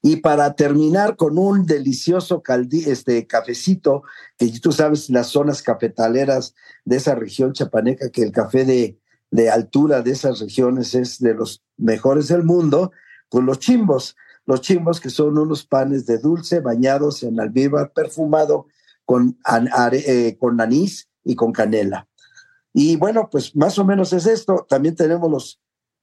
y 0.00 0.16
para 0.16 0.54
terminar 0.54 1.16
con 1.16 1.38
un 1.38 1.66
delicioso 1.66 2.42
caldi, 2.42 2.84
este 2.90 3.26
cafecito, 3.26 4.02
que 4.38 4.48
tú 4.60 4.72
sabes 4.72 5.10
las 5.10 5.28
zonas 5.28 5.62
cafetaleras 5.62 6.54
de 6.84 6.96
esa 6.96 7.14
región 7.14 7.52
chapaneca, 7.52 8.10
que 8.10 8.22
el 8.22 8.32
café 8.32 8.64
de, 8.64 8.98
de 9.30 9.50
altura 9.50 10.02
de 10.02 10.12
esas 10.12 10.40
regiones 10.40 10.94
es 10.94 11.18
de 11.18 11.34
los 11.34 11.62
mejores 11.76 12.28
del 12.28 12.44
mundo, 12.44 12.92
pues 13.28 13.44
los 13.44 13.58
chimbos, 13.58 14.16
los 14.44 14.60
chimbos 14.60 15.00
que 15.00 15.10
son 15.10 15.38
unos 15.38 15.64
panes 15.64 16.06
de 16.06 16.18
dulce 16.18 16.60
bañados 16.60 17.22
en 17.22 17.40
almíbar 17.40 17.92
perfumado 17.92 18.66
con, 19.04 19.38
eh, 19.92 20.36
con 20.38 20.60
anís 20.60 21.08
y 21.24 21.34
con 21.34 21.52
canela. 21.52 22.08
Y 22.72 22.96
bueno, 22.96 23.28
pues 23.30 23.54
más 23.54 23.78
o 23.78 23.84
menos 23.84 24.12
es 24.12 24.26
esto. 24.26 24.66
También 24.68 24.96
tenemos 24.96 25.30
los 25.30 25.60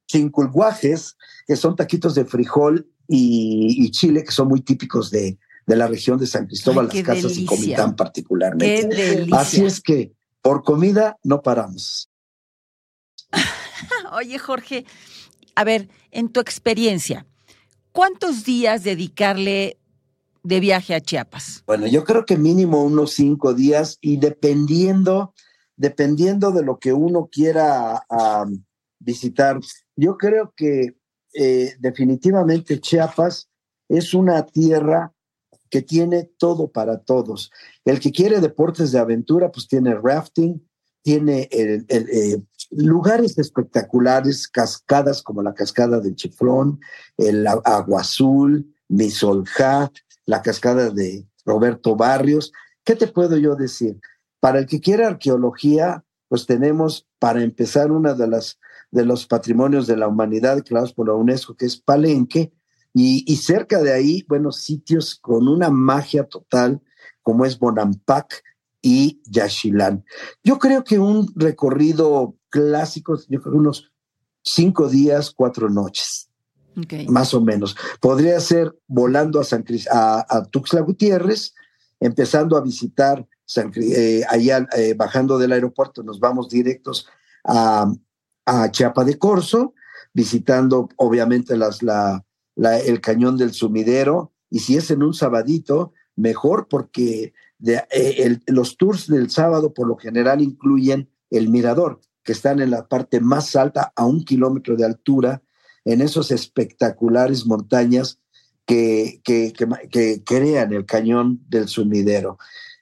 chinculguajes, 0.08 1.18
que 1.48 1.56
son 1.56 1.76
taquitos 1.76 2.16
de 2.16 2.26
frijol 2.26 2.92
y, 3.12 3.90
Chile, 3.90 4.24
que 4.24 4.32
son 4.32 4.48
muy 4.48 4.62
típicos 4.62 5.10
de, 5.10 5.40
de 5.66 5.76
la 5.76 5.88
región 5.88 6.20
de 6.20 6.28
San 6.28 6.46
Cristóbal, 6.46 6.90
Las 6.94 7.04
Casas 7.04 7.38
y 7.38 7.46
Comitán 7.46 7.96
particularmente. 7.96 9.28
Así 9.32 9.66
es 9.66 9.82
que 9.82 10.14
por 10.42 10.64
comida 10.64 11.18
no 11.24 11.42
paramos. 11.42 12.10
Oye, 14.14 14.38
Jorge, 14.38 14.86
a 15.56 15.64
ver, 15.64 15.90
en 16.12 16.30
tu 16.30 16.40
experiencia, 16.40 17.26
¿cuántos 17.92 18.46
días 18.46 18.84
dedicarle 18.84 19.78
de 20.44 20.60
viaje 20.60 20.94
a 20.94 21.02
Chiapas? 21.02 21.64
Bueno, 21.66 21.88
yo 21.88 22.04
creo 22.04 22.26
que 22.26 22.38
mínimo 22.38 22.84
unos 22.84 23.14
cinco 23.14 23.56
días 23.56 23.98
y 24.02 24.18
dependiendo, 24.18 25.34
dependiendo 25.76 26.52
de 26.52 26.64
lo 26.64 26.78
que 26.78 26.94
uno 26.94 27.28
quiera 27.32 28.04
visitar, 29.00 29.60
yo 29.96 30.18
creo 30.18 30.54
que 30.56 30.99
eh, 31.42 31.78
definitivamente 31.80 32.82
Chiapas 32.82 33.50
es 33.88 34.14
una 34.14 34.46
tierra 34.46 35.14
que 35.70 35.82
tiene 35.82 36.30
todo 36.38 36.70
para 36.70 37.00
todos. 37.00 37.50
El 37.86 38.02
que 38.02 38.12
quiere 38.12 38.42
deportes 38.42 38.92
de 38.92 39.00
aventura, 39.00 39.50
pues 39.50 39.66
tiene 39.70 39.96
rafting, 39.96 40.62
tiene 41.02 41.48
eh, 41.52 42.42
lugares 42.72 43.38
espectaculares, 43.38 44.50
cascadas 44.50 45.24
como 45.24 45.42
la 45.42 45.54
cascada 45.54 46.02
del 46.02 46.16
Chiflón, 46.16 46.82
el 47.18 47.48
Agua 47.48 48.02
Azul, 48.02 48.76
Misolja, 48.90 49.90
la 50.26 50.42
cascada 50.42 50.90
de 50.90 51.26
Roberto 51.46 51.96
Barrios. 51.96 52.52
¿Qué 52.84 52.98
te 52.98 53.08
puedo 53.08 53.38
yo 53.38 53.56
decir? 53.56 53.98
Para 54.42 54.60
el 54.60 54.66
que 54.66 54.82
quiera 54.82 55.08
arqueología, 55.08 56.04
pues 56.28 56.46
tenemos 56.46 57.08
para 57.18 57.42
empezar 57.44 57.94
una 57.94 58.14
de 58.14 58.28
las 58.28 58.60
de 58.92 59.06
los 59.06 59.26
patrimonios 59.26 59.88
de 59.88 59.98
la 59.98 60.08
humanidad 60.08 60.56
declarados 60.56 60.94
por 60.94 61.08
la 61.08 61.14
UNESCO, 61.14 61.56
que 61.56 61.66
es 61.66 61.78
Palenque, 61.78 62.52
y, 62.94 63.36
cerca 63.38 63.82
de 63.82 63.94
ahí, 63.94 64.26
bueno, 64.28 64.52
sitios 64.52 65.16
con 65.16 65.48
una 65.48 65.70
magia 65.70 66.24
total, 66.24 66.82
como 67.22 67.46
es 67.46 67.60
Bonampak 67.60 68.44
y 68.82 69.22
Yaxchilán. 69.26 70.04
Yo 70.44 70.58
creo 70.58 70.84
que 70.84 70.98
un 70.98 71.32
recorrido 71.36 72.36
clásico, 72.50 73.18
yo 73.30 73.42
creo 73.42 73.56
unos 73.56 73.92
cinco 74.44 74.90
días, 74.90 75.32
cuatro 75.32 75.70
noches. 75.70 76.30
Más 77.10 77.34
o 77.34 77.42
menos. 77.42 77.76
Podría 78.00 78.40
ser 78.40 78.74
volando 78.88 79.40
a, 79.40 79.44
San 79.44 79.66
a, 79.92 80.48
Tuxtla 80.50 80.82
Gutiérrez, 80.82 81.54
empezando 82.00 82.58
a 82.58 82.62
visitar 82.62 83.28
San, 83.46 83.72
eh, 83.76 84.24
allá, 84.30 84.66
eh, 84.78 84.94
bajando 84.96 85.38
del 85.38 85.52
aeropuerto, 85.52 86.04
nos 86.04 86.20
vamos 86.20 86.50
directos 86.50 87.08
a, 87.44 87.92
a 88.50 88.72
Chiapa 88.72 89.04
de 89.04 89.20
Corzo, 89.20 89.76
visitando 90.12 90.90
obviamente 90.96 91.54
el 91.54 93.02
cañón 93.02 93.38
del 93.38 93.54
sumidero, 93.54 94.34
y 94.50 94.60
si 94.60 94.76
es 94.76 94.90
en 94.90 95.04
un 95.04 95.14
sabadito, 95.14 95.94
mejor 96.16 96.68
porque 96.68 97.34
eh, 97.64 98.40
los 98.48 98.78
tours 98.78 99.08
del 99.08 99.30
sábado 99.30 99.74
por 99.74 99.88
lo 99.88 99.98
general 99.98 100.42
incluyen 100.42 101.10
el 101.30 101.50
mirador, 101.50 102.02
que 102.24 102.32
están 102.32 102.60
en 102.60 102.72
la 102.72 102.88
parte 102.88 103.22
más 103.22 103.56
alta, 103.56 103.94
a 103.96 104.06
un 104.06 104.24
kilómetro 104.24 104.76
de 104.76 104.86
altura, 104.86 105.44
en 105.86 106.02
esos 106.02 106.32
espectaculares 106.32 107.46
montañas 107.46 108.20
que, 108.66 109.22
que, 109.24 109.54
que, 109.92 110.24
crean 110.24 110.74
el 110.74 110.88
cañón 110.88 111.40
del 111.48 111.68
sumidero. 111.68 112.40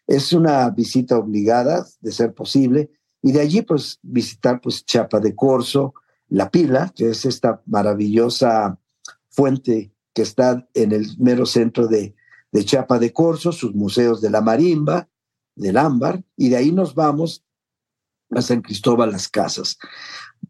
Es 0.08 0.32
una 0.32 0.70
visita 0.70 1.18
obligada, 1.18 1.86
de 2.00 2.12
ser 2.14 2.34
posible, 2.34 2.90
y 3.28 3.34
de 3.34 3.42
allí 3.42 3.62
pues 3.62 4.00
visitar 4.04 4.62
pues 4.62 4.86
Chapa 4.86 5.20
de 5.20 5.36
Corzo, 5.36 5.94
La 6.30 6.50
Pila, 6.50 6.94
que 6.96 7.10
es 7.10 7.26
esta 7.26 7.62
maravillosa 7.66 8.80
fuente 9.30 9.94
que 10.14 10.22
está 10.22 10.66
en 10.74 10.94
el 10.94 11.10
mero 11.20 11.46
centro 11.46 11.88
de, 11.88 12.16
de 12.54 12.64
Chapa 12.64 13.00
de 13.00 13.12
Corzo, 13.12 13.52
sus 13.52 13.76
museos 13.76 14.22
de 14.22 14.30
la 14.30 14.40
marimba, 14.40 15.10
del 15.56 15.76
ámbar, 15.76 16.24
y 16.38 16.48
de 16.48 16.56
ahí 16.56 16.72
nos 16.72 16.96
vamos 16.96 17.44
a 18.32 18.42
San 18.42 18.62
Cristóbal 18.62 19.12
Las 19.12 19.28
Casas. 19.28 19.78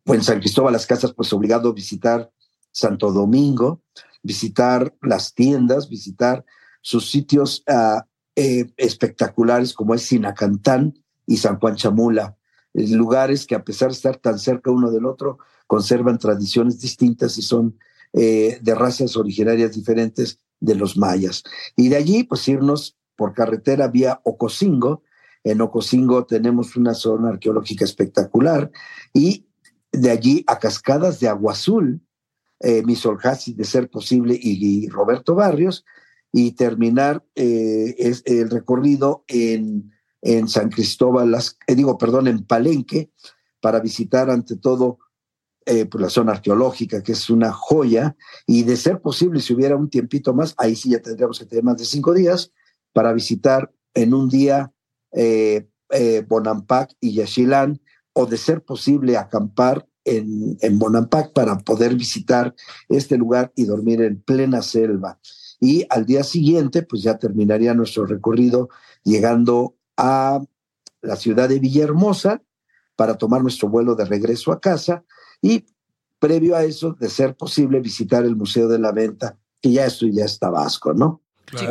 Pues 0.03 0.19
en 0.19 0.23
San 0.25 0.39
Cristóbal 0.39 0.73
Las 0.73 0.85
Casas, 0.85 1.13
pues 1.13 1.33
obligado 1.33 1.69
a 1.69 1.73
visitar 1.73 2.31
Santo 2.71 3.11
Domingo, 3.11 3.81
visitar 4.21 4.95
las 5.01 5.33
tiendas, 5.33 5.89
visitar 5.89 6.45
sus 6.81 7.09
sitios 7.09 7.63
ah, 7.65 8.05
eh, 8.35 8.71
espectaculares 8.77 9.73
como 9.73 9.95
es 9.95 10.03
Sinacantán 10.03 10.93
y 11.25 11.37
San 11.37 11.59
Juan 11.59 11.75
Chamula 11.75 12.37
lugares 12.85 13.45
que 13.45 13.55
a 13.55 13.63
pesar 13.63 13.89
de 13.89 13.95
estar 13.95 14.17
tan 14.17 14.37
cerca 14.37 14.71
uno 14.71 14.91
del 14.91 15.05
otro, 15.05 15.39
conservan 15.65 16.17
tradiciones 16.17 16.79
distintas 16.79 17.37
y 17.37 17.41
son 17.41 17.77
eh, 18.13 18.59
de 18.61 18.75
razas 18.75 19.17
originarias 19.17 19.73
diferentes 19.73 20.39
de 20.59 20.75
los 20.75 20.97
mayas. 20.97 21.43
Y 21.75 21.89
de 21.89 21.97
allí, 21.97 22.23
pues 22.23 22.47
irnos 22.47 22.95
por 23.15 23.33
carretera 23.33 23.87
vía 23.87 24.21
Ocosingo. 24.23 25.03
En 25.43 25.61
Ocosingo 25.61 26.25
tenemos 26.25 26.75
una 26.75 26.93
zona 26.93 27.29
arqueológica 27.29 27.83
espectacular 27.83 28.71
y 29.13 29.47
de 29.91 30.11
allí 30.11 30.43
a 30.47 30.59
Cascadas 30.59 31.19
de 31.19 31.27
Agua 31.27 31.53
Azul, 31.53 32.01
eh, 32.59 32.83
de 32.83 33.63
ser 33.63 33.89
posible, 33.89 34.37
y, 34.39 34.87
Roberto 34.89 35.35
Barrios, 35.35 35.85
y 36.31 36.51
terminar 36.51 37.25
eh, 37.35 37.95
el 38.25 38.49
recorrido 38.49 39.23
en, 39.27 39.91
en 40.21 40.47
San 40.47 40.69
Cristóbal, 40.69 41.31
las, 41.31 41.57
eh, 41.67 41.75
digo, 41.75 41.97
perdón, 41.97 42.27
en 42.27 42.43
Palenque, 42.43 43.11
para 43.59 43.79
visitar 43.79 44.29
ante 44.29 44.55
todo 44.57 44.99
eh, 45.65 45.85
pues 45.85 46.01
la 46.01 46.09
zona 46.09 46.31
arqueológica, 46.31 47.03
que 47.03 47.11
es 47.11 47.29
una 47.29 47.51
joya, 47.51 48.15
y 48.45 48.63
de 48.63 48.77
ser 48.77 49.01
posible, 49.01 49.41
si 49.41 49.53
hubiera 49.53 49.75
un 49.75 49.89
tiempito 49.89 50.33
más, 50.33 50.55
ahí 50.57 50.77
sí 50.77 50.91
ya 50.91 51.01
tendríamos 51.01 51.39
que 51.39 51.45
tener 51.45 51.65
más 51.65 51.77
de 51.77 51.83
cinco 51.83 52.13
días 52.13 52.53
para 52.93 53.11
visitar 53.11 53.69
en 53.93 54.13
un 54.13 54.29
día 54.29 54.71
eh, 55.11 55.67
eh, 55.89 56.23
Bonampak 56.25 56.91
y 57.01 57.15
Yaxchilán, 57.15 57.81
o 58.13 58.25
de 58.25 58.37
ser 58.37 58.63
posible 58.63 59.17
acampar 59.17 59.85
en, 60.05 60.57
en 60.61 60.79
Bonampak 60.79 61.33
para 61.33 61.57
poder 61.57 61.95
visitar 61.95 62.55
este 62.87 63.17
lugar 63.17 63.51
y 63.55 63.65
dormir 63.65 64.01
en 64.01 64.21
plena 64.21 64.61
selva. 64.61 65.19
Y 65.59 65.85
al 65.89 66.05
día 66.05 66.23
siguiente, 66.23 66.83
pues 66.83 67.03
ya 67.03 67.17
terminaría 67.17 67.73
nuestro 67.73 68.05
recorrido 68.05 68.69
llegando 69.03 69.76
a 69.97 70.39
la 71.01 71.15
ciudad 71.15 71.49
de 71.49 71.59
Villahermosa 71.59 72.41
para 72.95 73.17
tomar 73.17 73.41
nuestro 73.41 73.69
vuelo 73.69 73.95
de 73.95 74.05
regreso 74.05 74.51
a 74.51 74.59
casa 74.59 75.03
y 75.41 75.65
previo 76.19 76.55
a 76.55 76.63
eso, 76.63 76.93
de 76.99 77.09
ser 77.09 77.35
posible, 77.35 77.79
visitar 77.79 78.25
el 78.25 78.35
Museo 78.35 78.67
de 78.67 78.79
la 78.79 78.91
Venta, 78.91 79.37
que 79.61 79.71
ya 79.71 79.85
esto 79.85 80.07
ya 80.07 80.25
es 80.25 80.39
Tabasco, 80.39 80.93
¿no? 80.93 81.21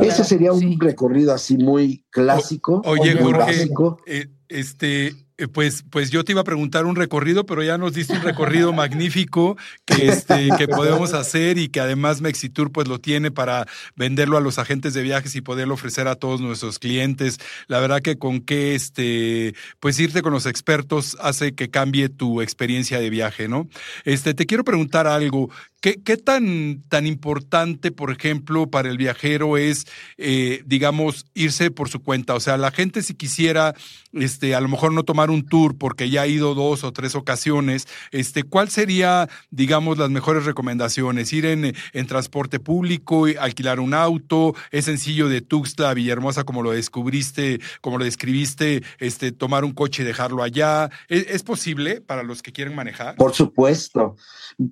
Ese 0.01 0.25
sería 0.25 0.53
un 0.53 0.81
recorrido 0.81 1.35
así 1.35 1.59
muy 1.59 2.05
clásico, 2.11 2.81
oye, 2.87 3.15
muy 3.17 3.33
básico. 3.33 3.99
Eh, 4.07 4.29
este, 4.49 5.26
pues, 5.53 5.85
pues 5.91 6.11
yo 6.11 6.25
te 6.25 6.33
iba 6.33 6.41
a 6.41 6.45
preguntar 6.45 6.87
un 6.87 6.97
recorrido, 6.97 7.45
pero 7.45 7.63
ya 7.63 7.77
nos 7.77 7.93
diste 7.93 8.15
un 8.15 8.23
recorrido 8.23 8.73
magnífico 8.73 9.57
que, 9.85 10.09
este, 10.09 10.49
que 10.57 10.67
podemos 10.67 11.13
hacer 11.13 11.59
y 11.59 11.69
que 11.69 11.81
además 11.81 12.23
Mexitur 12.23 12.73
pues 12.73 12.89
lo 12.89 13.01
tiene 13.01 13.31
para 13.31 13.67
venderlo 13.97 14.39
a 14.39 14.41
los 14.41 14.59
agentes 14.59 14.95
de 14.95 15.03
viajes 15.03 15.37
y 15.37 15.43
poderlo 15.43 15.75
ofrecer 15.75 16.09
a 16.09 16.15
todos 16.15 16.41
nuestros 16.41 16.79
clientes. 16.79 17.39
La 17.67 17.81
verdad 17.81 18.01
que 18.01 18.17
con 18.17 18.41
qué 18.41 18.75
este, 18.75 19.55
pues 19.79 20.01
irte 20.01 20.23
con 20.23 20.33
los 20.33 20.47
expertos 20.47 21.17
hace 21.21 21.55
que 21.55 21.69
cambie 21.71 22.09
tu 22.09 22.41
experiencia 22.41 22.99
de 22.99 23.11
viaje, 23.11 23.49
¿no? 23.49 23.69
Este, 24.05 24.33
te 24.33 24.47
quiero 24.47 24.65
preguntar 24.65 25.07
algo. 25.07 25.51
¿Qué, 25.87 26.17
tan, 26.17 26.83
tan 26.89 27.07
importante, 27.07 27.93
por 27.93 28.11
ejemplo, 28.11 28.69
para 28.69 28.91
el 28.91 28.97
viajero 28.97 29.57
es, 29.57 29.87
eh, 30.17 30.65
digamos, 30.67 31.27
irse 31.33 31.71
por 31.71 31.89
su 31.89 32.03
cuenta? 32.03 32.35
O 32.35 32.41
sea, 32.41 32.57
la 32.57 32.73
gente 32.73 33.03
si 33.03 33.15
quisiera, 33.15 33.73
este, 34.13 34.57
a 34.57 34.61
lo 34.61 34.67
mejor 34.67 34.93
no 34.93 35.05
tomar 35.05 35.31
un 35.31 35.47
tour 35.47 35.79
porque 35.79 36.11
ya 36.11 36.23
ha 36.23 36.27
ido 36.27 36.57
dos 36.57 36.83
o 36.83 36.93
tres 36.93 37.15
ocasiones, 37.15 37.87
este, 38.11 38.43
¿cuál 38.43 38.69
sería, 38.69 39.29
digamos, 39.53 39.97
las 39.97 40.11
mejores 40.11 40.45
recomendaciones? 40.45 41.33
¿Ir 41.33 41.47
en, 41.47 41.77
en 41.93 42.07
transporte 42.09 42.59
público, 42.59 43.27
alquilar 43.39 43.79
un 43.79 43.95
auto? 43.95 44.57
¿Es 44.73 44.87
sencillo 44.87 45.29
de 45.29 45.41
Tuxtla 45.41 45.91
a 45.91 45.95
Villahermosa 45.95 46.43
como 46.43 46.65
lo 46.65 46.73
descubriste, 46.73 47.61
como 47.81 47.99
lo 47.99 48.05
describiste, 48.05 48.83
este, 48.99 49.31
tomar 49.31 49.65
un 49.65 49.71
coche 49.71 50.03
y 50.03 50.07
dejarlo 50.07 50.43
allá? 50.43 50.91
¿Es 51.09 51.45
posible 51.45 52.01
para 52.01 52.25
los 52.25 52.43
que 52.43 52.51
quieren 52.51 52.75
manejar? 52.75 53.15
Por 53.15 53.35
supuesto. 53.35 54.17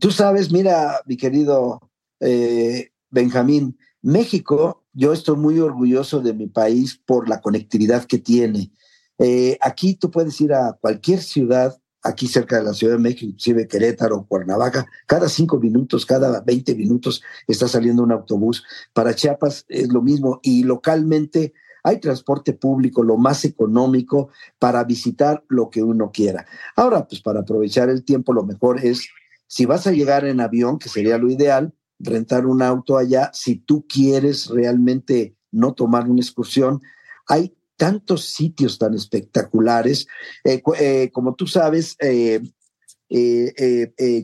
Tú 0.00 0.10
sabes, 0.10 0.50
mira, 0.50 1.02
mi 1.06 1.16
querido 1.16 1.90
eh, 2.20 2.90
Benjamín, 3.10 3.78
México, 4.02 4.84
yo 4.92 5.12
estoy 5.12 5.36
muy 5.36 5.58
orgulloso 5.60 6.20
de 6.20 6.34
mi 6.34 6.46
país 6.46 7.00
por 7.04 7.28
la 7.28 7.40
conectividad 7.40 8.04
que 8.04 8.18
tiene. 8.18 8.72
Eh, 9.18 9.58
aquí 9.60 9.94
tú 9.94 10.10
puedes 10.10 10.40
ir 10.40 10.52
a 10.52 10.76
cualquier 10.80 11.20
ciudad, 11.20 11.80
aquí 12.02 12.26
cerca 12.26 12.58
de 12.58 12.64
la 12.64 12.74
Ciudad 12.74 12.94
de 12.94 13.00
México, 13.00 13.26
inclusive 13.26 13.66
Querétaro, 13.66 14.26
Cuernavaca, 14.26 14.86
cada 15.06 15.28
cinco 15.28 15.58
minutos, 15.58 16.04
cada 16.04 16.40
20 16.40 16.74
minutos 16.74 17.22
está 17.46 17.66
saliendo 17.68 18.02
un 18.02 18.12
autobús. 18.12 18.64
Para 18.92 19.14
Chiapas 19.14 19.64
es 19.68 19.88
lo 19.88 20.02
mismo 20.02 20.40
y 20.42 20.64
localmente 20.64 21.54
hay 21.82 22.00
transporte 22.00 22.54
público, 22.54 23.02
lo 23.02 23.16
más 23.16 23.44
económico 23.44 24.30
para 24.58 24.84
visitar 24.84 25.44
lo 25.48 25.70
que 25.70 25.82
uno 25.82 26.10
quiera. 26.12 26.46
Ahora, 26.76 27.06
pues 27.06 27.20
para 27.20 27.40
aprovechar 27.40 27.90
el 27.90 28.04
tiempo, 28.04 28.32
lo 28.32 28.44
mejor 28.44 28.84
es 28.84 29.08
si 29.54 29.66
vas 29.66 29.86
a 29.86 29.92
llegar 29.92 30.24
en 30.24 30.40
avión, 30.40 30.80
que 30.80 30.88
sería 30.88 31.16
lo 31.16 31.30
ideal, 31.30 31.72
rentar 32.00 32.44
un 32.44 32.60
auto 32.60 32.98
allá, 32.98 33.30
si 33.32 33.54
tú 33.54 33.86
quieres 33.88 34.48
realmente 34.48 35.36
no 35.52 35.74
tomar 35.74 36.10
una 36.10 36.20
excursión, 36.20 36.82
hay 37.28 37.54
tantos 37.76 38.24
sitios 38.24 38.80
tan 38.80 38.94
espectaculares. 38.94 40.08
Eh, 40.42 40.60
eh, 40.80 41.08
como 41.12 41.36
tú 41.36 41.46
sabes, 41.46 41.96
eh, 42.00 42.42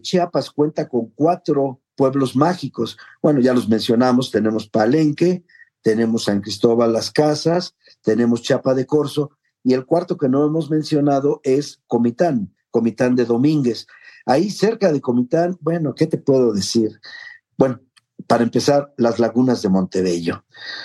Chiapas 0.02 0.50
cuenta 0.50 0.88
con 0.88 1.10
cuatro 1.10 1.80
pueblos 1.94 2.34
mágicos. 2.34 2.98
Bueno, 3.22 3.38
ya 3.38 3.54
los 3.54 3.68
mencionamos, 3.68 4.32
tenemos 4.32 4.68
Palenque, 4.68 5.44
tenemos 5.80 6.24
San 6.24 6.40
Cristóbal 6.40 6.92
Las 6.92 7.12
Casas, 7.12 7.76
tenemos 8.02 8.42
Chiapa 8.42 8.74
de 8.74 8.84
Corzo, 8.84 9.30
y 9.62 9.74
el 9.74 9.86
cuarto 9.86 10.16
que 10.16 10.28
no 10.28 10.44
hemos 10.44 10.70
mencionado 10.70 11.40
es 11.44 11.80
Comitán, 11.86 12.52
Comitán 12.72 13.14
de 13.14 13.26
Domínguez. 13.26 13.86
Ahí 14.30 14.48
cerca 14.48 14.92
de 14.92 15.00
Comitán, 15.00 15.58
bueno, 15.60 15.92
¿qué 15.92 16.06
te 16.06 16.16
puedo 16.16 16.52
decir? 16.52 17.00
Bueno, 17.58 17.80
para 18.28 18.44
empezar, 18.44 18.94
las 18.96 19.18
lagunas 19.18 19.60
de 19.60 19.68
Montebello. 19.68 20.44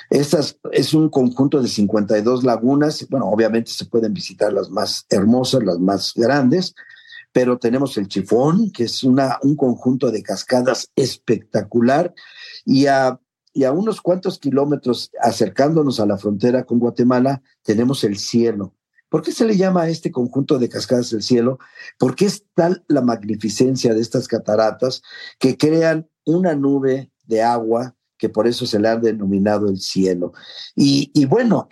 Estas 0.10 0.58
es 0.72 0.96
un 0.96 1.10
conjunto 1.10 1.62
de 1.62 1.68
52 1.68 2.44
lagunas. 2.44 3.06
Bueno, 3.08 3.28
obviamente 3.28 3.70
se 3.70 3.86
pueden 3.86 4.16
visitar 4.16 4.52
las 4.52 4.72
más 4.72 5.06
hermosas, 5.12 5.64
las 5.64 5.78
más 5.78 6.14
grandes, 6.16 6.74
pero 7.32 7.60
tenemos 7.60 7.96
el 7.98 8.08
Chifón, 8.08 8.72
que 8.72 8.86
es 8.86 9.04
una, 9.04 9.38
un 9.44 9.56
conjunto 9.56 10.10
de 10.10 10.24
cascadas 10.24 10.90
espectacular, 10.96 12.16
y 12.66 12.88
a, 12.88 13.20
y 13.54 13.66
a 13.66 13.72
unos 13.72 14.02
cuantos 14.02 14.40
kilómetros 14.40 15.12
acercándonos 15.22 16.00
a 16.00 16.08
la 16.08 16.18
frontera 16.18 16.64
con 16.64 16.80
Guatemala, 16.80 17.44
tenemos 17.62 18.04
el 18.06 18.18
cielo. 18.18 18.74
¿Por 19.10 19.22
qué 19.22 19.32
se 19.32 19.46
le 19.46 19.56
llama 19.56 19.84
a 19.84 19.90
este 19.90 20.12
conjunto 20.12 20.60
de 20.60 20.70
cascadas 20.70 21.12
del 21.12 21.22
cielo? 21.22 21.60
Porque 21.98 22.26
es 22.26 22.44
tal 22.54 22.84
la 22.88 23.02
magnificencia 23.02 23.94
de 23.94 24.02
estas 24.02 24.28
cataratas 24.28 25.02
que 25.40 25.58
crean 25.58 26.10
una 26.26 26.56
nube 26.56 27.12
de 27.26 27.42
agua 27.42 27.96
que 28.18 28.30
por 28.30 28.48
eso 28.48 28.66
se 28.66 28.80
le 28.80 28.88
ha 28.88 28.96
denominado 28.96 29.70
el 29.70 29.80
cielo. 29.80 30.34
Y, 30.76 31.26
bueno, 31.26 31.68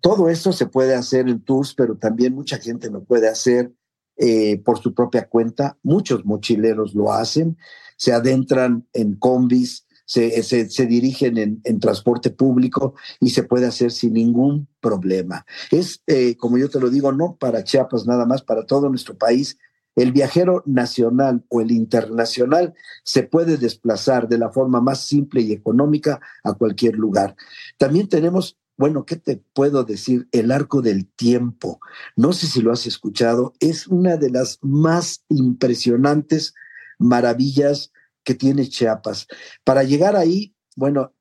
todo 0.00 0.28
esto 0.28 0.52
se 0.52 0.66
puede 0.66 0.94
hacer 0.94 1.28
en 1.28 1.42
tours, 1.42 1.74
pero 1.74 1.96
también 1.96 2.34
mucha 2.34 2.58
gente 2.58 2.90
lo 2.90 3.04
puede 3.04 3.28
hacer 3.28 3.72
eh, 4.16 4.60
por 4.62 4.78
su 4.78 4.94
propia 4.94 5.28
cuenta. 5.28 5.78
Muchos 5.82 6.24
mochileros 6.24 6.94
lo 6.94 7.12
hacen, 7.12 7.56
se 7.96 8.12
adentran 8.12 8.86
en 8.92 9.14
combis, 9.14 9.86
se, 10.08 10.86
dirigen 10.86 11.36
en, 11.36 11.80
transporte 11.80 12.30
público 12.30 12.94
y 13.20 13.30
se 13.30 13.42
puede 13.42 13.66
hacer 13.66 13.92
sin 13.92 14.14
ningún 14.14 14.66
problema. 14.80 15.44
Es, 15.70 16.02
eh, 16.06 16.36
como 16.36 16.56
yo 16.56 16.70
te 16.70 16.80
lo 16.80 16.88
digo, 16.88 17.12
no 17.12 17.36
para 17.38 17.62
Chiapas 17.62 18.06
nada 18.06 18.24
más, 18.24 18.42
para 18.42 18.64
todo 18.64 18.88
nuestro 18.88 19.16
país. 19.16 19.58
El 19.96 20.12
viajero 20.12 20.62
nacional 20.64 21.44
o 21.48 21.60
el 21.60 21.72
internacional 21.72 22.72
se 23.04 23.24
puede 23.24 23.58
desplazar 23.58 24.28
de 24.28 24.38
la 24.38 24.50
forma 24.50 24.80
más 24.80 25.06
simple 25.06 25.42
y 25.42 25.52
económica 25.52 26.20
a 26.42 26.54
cualquier 26.54 26.94
lugar. 26.96 27.36
También 27.76 28.08
tenemos 28.08 28.56
bueno, 28.78 29.04
¿qué 29.04 29.16
te 29.16 29.42
puedo 29.54 29.82
decir? 29.82 30.28
El 30.30 30.52
arco 30.52 30.82
del 30.82 31.08
tiempo. 31.08 31.80
No 32.14 32.32
sé 32.32 32.46
si 32.46 32.62
lo 32.62 32.70
has 32.70 32.86
escuchado. 32.86 33.52
Es 33.58 33.88
una 33.88 34.16
de 34.16 34.30
las 34.30 34.60
más 34.62 35.24
impresionantes 35.28 36.54
maravillas 36.96 37.90
que 38.28 38.34
tiene 38.34 38.68
Chiapas. 38.68 39.26
Para 39.64 39.84
llegar 39.84 40.14
ahí, 40.14 40.54
bueno, 40.76 41.14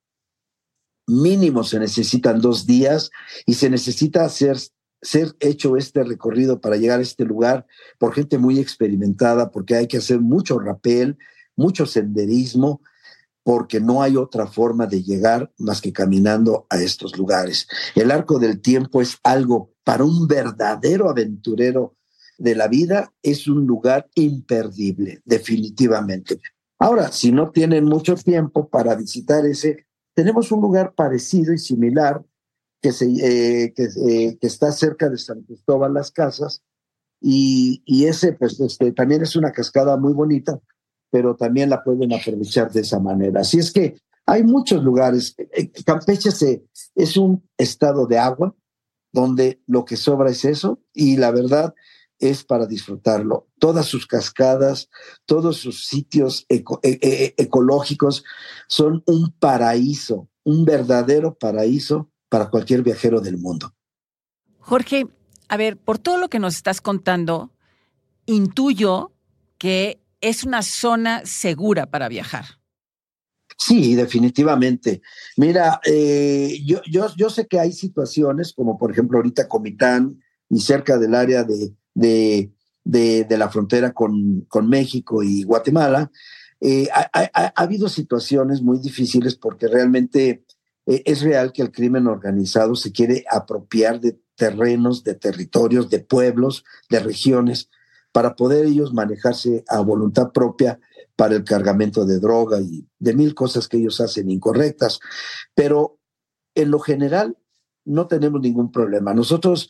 mínimo 1.07 1.63
se 1.63 1.79
necesitan 1.79 2.41
dos 2.41 2.65
días 2.65 3.11
y 3.45 3.53
se 3.53 3.69
necesita 3.69 4.25
hacer 4.25 4.57
ser 5.01 5.33
hecho 5.39 5.77
este 5.77 6.03
recorrido 6.03 6.59
para 6.59 6.75
llegar 6.75 6.99
a 6.99 7.03
este 7.03 7.23
lugar 7.23 7.65
por 7.97 8.13
gente 8.13 8.37
muy 8.37 8.59
experimentada, 8.59 9.51
porque 9.51 9.75
hay 9.75 9.87
que 9.87 9.97
hacer 9.97 10.19
mucho 10.19 10.59
rapel, 10.59 11.17
mucho 11.55 11.85
senderismo, 11.85 12.81
porque 13.41 13.79
no 13.79 14.01
hay 14.01 14.17
otra 14.17 14.47
forma 14.47 14.85
de 14.85 15.03
llegar 15.03 15.53
más 15.59 15.79
que 15.79 15.93
caminando 15.93 16.67
a 16.69 16.81
estos 16.81 17.17
lugares. 17.17 17.67
El 17.95 18.11
arco 18.11 18.37
del 18.37 18.59
tiempo 18.59 19.01
es 19.01 19.17
algo 19.23 19.71
para 19.85 20.03
un 20.03 20.27
verdadero 20.27 21.09
aventurero 21.09 21.95
de 22.37 22.55
la 22.55 22.67
vida, 22.67 23.13
es 23.23 23.47
un 23.47 23.65
lugar 23.65 24.09
imperdible, 24.15 25.21
definitivamente. 25.23 26.41
Ahora, 26.79 27.11
si 27.11 27.31
no 27.31 27.51
tienen 27.51 27.85
mucho 27.85 28.15
tiempo 28.15 28.69
para 28.69 28.95
visitar 28.95 29.45
ese, 29.45 29.87
tenemos 30.13 30.51
un 30.51 30.61
lugar 30.61 30.93
parecido 30.93 31.53
y 31.53 31.57
similar 31.57 32.23
que, 32.81 32.91
se, 32.91 33.05
eh, 33.05 33.73
eh, 33.75 34.37
que, 34.39 34.47
está 34.47 34.71
cerca 34.71 35.09
de 35.09 35.17
San 35.17 35.41
Cristóbal 35.41 35.93
Las 35.93 36.11
Casas 36.11 36.61
y, 37.19 37.81
ese 38.05 38.33
pues 38.33 38.59
este, 38.59 38.91
también 38.91 39.23
es 39.23 39.35
una 39.35 39.51
cascada 39.51 39.97
muy 39.97 40.13
bonita, 40.13 40.59
pero 41.09 41.35
también 41.35 41.69
la 41.69 41.83
pueden 41.83 42.13
aprovechar 42.13 42.71
de 42.71 42.81
esa 42.81 42.99
manera. 42.99 43.41
Así 43.41 43.57
es 43.57 43.71
que 43.71 43.97
hay 44.25 44.43
muchos 44.43 44.83
lugares. 44.83 45.35
Eh, 45.37 45.71
Campeche 45.83 46.31
se, 46.31 46.63
es 46.95 47.17
un 47.17 47.43
estado 47.57 48.05
de 48.05 48.19
agua 48.19 48.55
donde 49.11 49.61
lo 49.65 49.83
que 49.85 49.95
sobra 49.95 50.29
es 50.29 50.45
eso 50.45 50.79
y 50.93 51.17
la 51.17 51.31
verdad 51.31 51.73
es 52.19 52.43
para 52.43 52.65
disfrutarlo. 52.65 53.47
Todas 53.60 53.86
sus 53.86 54.08
cascadas, 54.08 54.89
todos 55.25 55.58
sus 55.58 55.86
sitios 55.86 56.45
e, 56.49 56.63
e, 56.84 56.99
e, 57.01 57.36
ecológicos 57.38 58.23
son 58.67 59.03
un 59.06 59.32
paraíso, 59.32 60.30
un 60.43 60.65
verdadero 60.65 61.36
paraíso 61.36 62.10
para 62.30 62.49
cualquier 62.49 62.84
viajero 62.84 63.21
del 63.21 63.38
mundo. 63.38 63.73
Jorge, 64.60 65.08
a 65.47 65.58
ver, 65.58 65.77
por 65.77 65.97
todo 65.97 66.17
lo 66.17 66.30
que 66.30 66.39
nos 66.39 66.56
estás 66.56 66.82
contando, 66.82 67.51
intuyo 68.25 69.12
que 69.58 69.99
es 70.21 70.43
una 70.43 70.62
zona 70.62 71.25
segura 71.25 71.86
para 71.86 72.10
viajar. 72.10 72.45
Sí, 73.58 73.95
definitivamente. 73.95 75.01
Mira, 75.36 75.80
eh, 75.86 76.60
yo, 76.65 76.82
yo, 76.89 77.08
yo, 77.15 77.30
sé 77.30 77.47
que 77.47 77.60
hay 77.60 77.71
situaciones, 77.71 78.53
como 78.53 78.77
por 78.77 78.91
ejemplo 78.91 79.17
ahorita 79.17 79.47
Comitán 79.47 80.21
y 80.49 80.60
cerca 80.60 80.97
del 80.97 81.15
área 81.15 81.43
de, 81.43 81.73
de, 81.97 82.51
de, 82.83 83.38
la 83.38 83.49
frontera 83.49 83.91
con, 83.91 84.41
con, 84.47 84.69
México 84.69 85.23
y 85.23 85.43
Guatemala, 85.43 86.12
eh, 86.62 86.88
ha, 86.93 87.10
ha, 87.13 87.53
habido 87.55 87.89
situaciones 87.89 88.62
muy 88.62 88.79
difíciles 88.79 89.36
porque 89.36 89.67
realmente 89.67 90.43
eh, 90.86 91.03
es 91.05 91.21
real 91.21 91.51
que 91.51 91.62
el 91.62 91.71
crimen 91.71 92.07
organizado 92.07 92.75
se 92.75 92.91
quiere 92.91 93.25
apropiar 93.29 93.99
de 93.99 94.19
terrenos, 94.36 95.03
de 95.03 95.15
territorios, 95.15 95.89
de 95.89 95.99
pueblos, 95.99 96.63
de 96.89 96.99
regiones, 96.99 97.69
para 98.12 98.36
poder 98.36 98.65
ellos 98.65 98.93
manejarse 98.93 99.63
a 99.67 99.81
voluntad 99.81 100.31
propia 100.31 100.79
para 101.15 101.36
el 101.36 101.43
cargamento 101.43 102.05
de 102.05 102.19
droga 102.19 102.60
y 102.62 102.88
de 102.99 103.13
mil 103.13 103.33
cosas 103.33 103.67
que 103.67 103.77
ellos 103.77 103.99
hacen 104.01 104.29
incorrectas. 104.29 104.99
Pero 105.55 105.99
en 106.53 106.71
lo 106.71 106.79
general 106.79 107.38
no 107.86 108.07
tenemos 108.07 108.41
ningún 108.41 108.71
problema. 108.71 109.13
Nosotros, 109.13 109.69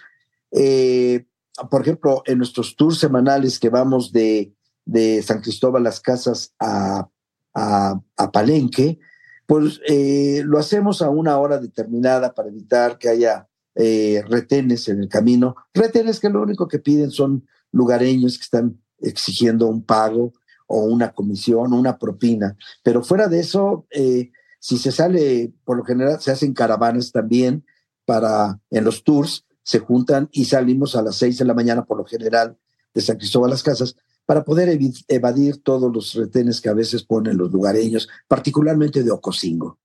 eh, 0.51 1.25
por 1.69 1.81
ejemplo, 1.81 2.23
en 2.25 2.37
nuestros 2.37 2.75
tours 2.75 2.99
semanales 2.99 3.59
que 3.59 3.69
vamos 3.69 4.11
de, 4.11 4.53
de 4.85 5.21
San 5.21 5.41
Cristóbal 5.41 5.83
Las 5.83 5.99
Casas 5.99 6.53
a, 6.59 7.09
a, 7.53 8.31
Palenque, 8.31 8.99
pues 9.45 9.79
eh, 9.87 10.41
lo 10.45 10.59
hacemos 10.59 11.01
a 11.01 11.09
una 11.09 11.37
hora 11.37 11.57
determinada 11.57 12.33
para 12.33 12.49
evitar 12.49 12.97
que 12.97 13.09
haya 13.09 13.47
eh, 13.75 14.23
retenes 14.27 14.87
en 14.89 15.01
el 15.01 15.09
camino. 15.09 15.55
Retenes 15.73 16.19
que 16.19 16.29
lo 16.29 16.41
único 16.41 16.67
que 16.67 16.79
piden 16.79 17.11
son 17.11 17.47
lugareños 17.71 18.37
que 18.37 18.43
están 18.43 18.81
exigiendo 18.99 19.67
un 19.67 19.83
pago 19.83 20.33
o 20.67 20.83
una 20.83 21.13
comisión 21.13 21.73
o 21.73 21.79
una 21.79 21.97
propina. 21.97 22.55
Pero 22.83 23.03
fuera 23.03 23.27
de 23.27 23.39
eso, 23.39 23.87
eh, 23.89 24.31
si 24.59 24.77
se 24.77 24.91
sale, 24.91 25.53
por 25.63 25.77
lo 25.77 25.85
general 25.85 26.19
se 26.19 26.31
hacen 26.31 26.53
caravanas 26.53 27.11
también 27.11 27.65
para 28.05 28.59
en 28.69 28.83
los 28.83 29.03
tours, 29.03 29.45
se 29.67 29.79
juntan 29.79 30.29
y 30.31 30.45
salimos 30.45 30.95
a 30.95 31.01
las 31.01 31.17
seis 31.17 31.37
de 31.37 31.43
la 31.43 31.53
mañana 31.53 31.83
por 31.83 31.97
lo 31.97 32.05
general 32.05 32.57
de 32.93 33.01
San 33.01 33.17
Cristóbal 33.17 33.49
las 33.49 33.63
Casas 33.63 33.97
para 34.25 34.45
poder 34.45 34.79
evadir 35.09 35.61
todos 35.61 35.93
los 35.93 36.13
retenes 36.13 36.61
que 36.61 36.69
a 36.69 36.73
veces 36.73 37.03
ponen 37.03 37.35
los 37.35 37.51
lugareños, 37.51 38.07
particularmente 38.29 39.03
de 39.03 39.11
Ocosingo. 39.11 39.77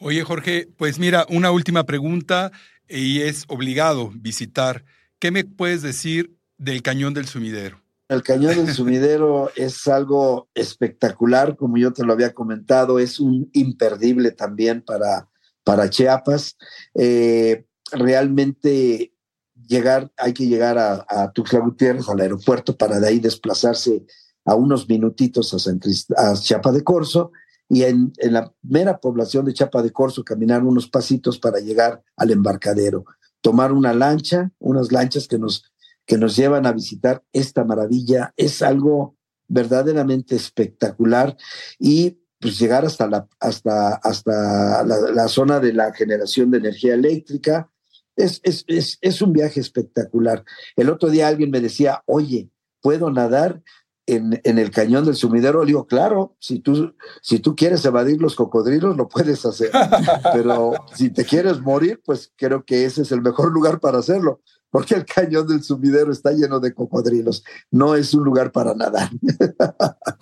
Oye, 0.00 0.24
Jorge, 0.24 0.70
pues 0.78 0.98
mira, 0.98 1.26
una 1.28 1.50
última 1.50 1.84
pregunta 1.84 2.50
y 2.88 3.20
es 3.20 3.44
obligado 3.48 4.10
visitar. 4.14 4.86
¿Qué 5.18 5.30
me 5.30 5.44
puedes 5.44 5.82
decir 5.82 6.38
del 6.56 6.80
Cañón 6.80 7.12
del 7.12 7.26
Sumidero? 7.26 7.82
El 8.08 8.22
Cañón 8.22 8.56
del 8.56 8.68
Sumidero 8.74 9.52
es 9.54 9.86
algo 9.86 10.48
espectacular, 10.54 11.56
como 11.56 11.76
yo 11.76 11.92
te 11.92 12.04
lo 12.04 12.14
había 12.14 12.32
comentado, 12.32 12.98
es 12.98 13.20
un 13.20 13.50
imperdible 13.52 14.30
también 14.30 14.80
para, 14.80 15.28
para 15.62 15.90
Chiapas. 15.90 16.56
Eh, 16.94 17.66
realmente 17.94 19.14
llegar, 19.66 20.12
hay 20.16 20.32
que 20.32 20.46
llegar 20.46 20.78
a, 20.78 21.04
a, 21.08 21.32
Tuxtla 21.32 21.60
Gutiérrez, 21.60 22.08
al 22.08 22.20
aeropuerto, 22.20 22.76
para 22.76 23.00
de 23.00 23.08
ahí 23.08 23.20
desplazarse 23.20 24.04
a 24.44 24.54
unos 24.54 24.88
minutitos 24.88 25.54
a, 25.54 25.58
San 25.58 25.80
a 26.16 26.34
Chiapa 26.34 26.72
de 26.72 26.84
Corzo 26.84 27.32
y 27.68 27.84
en, 27.84 28.12
en, 28.18 28.34
la 28.34 28.52
mera 28.62 28.98
población 29.00 29.44
de 29.46 29.54
Chiapa 29.54 29.82
de 29.82 29.90
Corzo 29.90 30.22
caminar 30.22 30.62
unos 30.62 30.88
pasitos 30.88 31.38
para 31.38 31.60
llegar 31.60 32.02
al 32.16 32.30
embarcadero, 32.30 33.04
tomar 33.40 33.72
una 33.72 33.94
lancha, 33.94 34.52
unas 34.58 34.92
lanchas 34.92 35.28
que 35.28 35.38
nos 35.38 35.64
que 36.06 36.18
nos 36.18 36.36
llevan 36.36 36.66
a 36.66 36.72
visitar 36.72 37.22
esta 37.32 37.64
maravilla. 37.64 38.32
Es 38.36 38.62
algo 38.62 39.16
verdaderamente 39.48 40.36
espectacular 40.36 41.36
y 41.78 42.20
pues 42.40 42.58
llegar 42.58 42.84
hasta 42.84 43.08
la, 43.08 43.26
hasta, 43.40 43.94
hasta 43.94 44.84
la, 44.84 45.28
zona 45.28 45.60
de 45.60 45.72
la 45.72 45.94
generación 45.94 46.50
de 46.50 46.58
energía 46.58 46.94
eléctrica. 46.94 47.70
Es, 48.16 48.40
es, 48.44 48.64
es, 48.68 48.98
es, 49.00 49.22
un 49.22 49.32
viaje 49.32 49.60
espectacular. 49.60 50.44
El 50.76 50.90
otro 50.90 51.08
día 51.10 51.28
alguien 51.28 51.50
me 51.50 51.60
decía, 51.60 52.02
oye, 52.06 52.50
¿puedo 52.80 53.10
nadar 53.10 53.62
en, 54.06 54.40
en, 54.44 54.58
el 54.58 54.70
cañón 54.70 55.04
del 55.04 55.16
sumidero? 55.16 55.62
Le 55.62 55.68
digo, 55.68 55.86
claro, 55.86 56.36
si 56.38 56.60
tú, 56.60 56.94
si 57.22 57.40
tú 57.40 57.56
quieres 57.56 57.84
evadir 57.84 58.20
los 58.20 58.36
cocodrilos, 58.36 58.96
lo 58.96 59.08
puedes 59.08 59.44
hacer. 59.44 59.70
Pero 60.32 60.72
si 60.94 61.10
te 61.10 61.24
quieres 61.24 61.60
morir, 61.60 62.00
pues 62.04 62.32
creo 62.36 62.64
que 62.64 62.84
ese 62.84 63.02
es 63.02 63.12
el 63.12 63.22
mejor 63.22 63.52
lugar 63.52 63.80
para 63.80 63.98
hacerlo 63.98 64.40
porque 64.74 64.96
el 64.96 65.04
cañón 65.04 65.46
del 65.46 65.62
sumidero 65.62 66.10
está 66.10 66.32
lleno 66.32 66.58
de 66.58 66.74
cocodrilos. 66.74 67.44
No 67.70 67.94
es 67.94 68.12
un 68.12 68.24
lugar 68.24 68.50
para 68.50 68.74
nadar. 68.74 69.08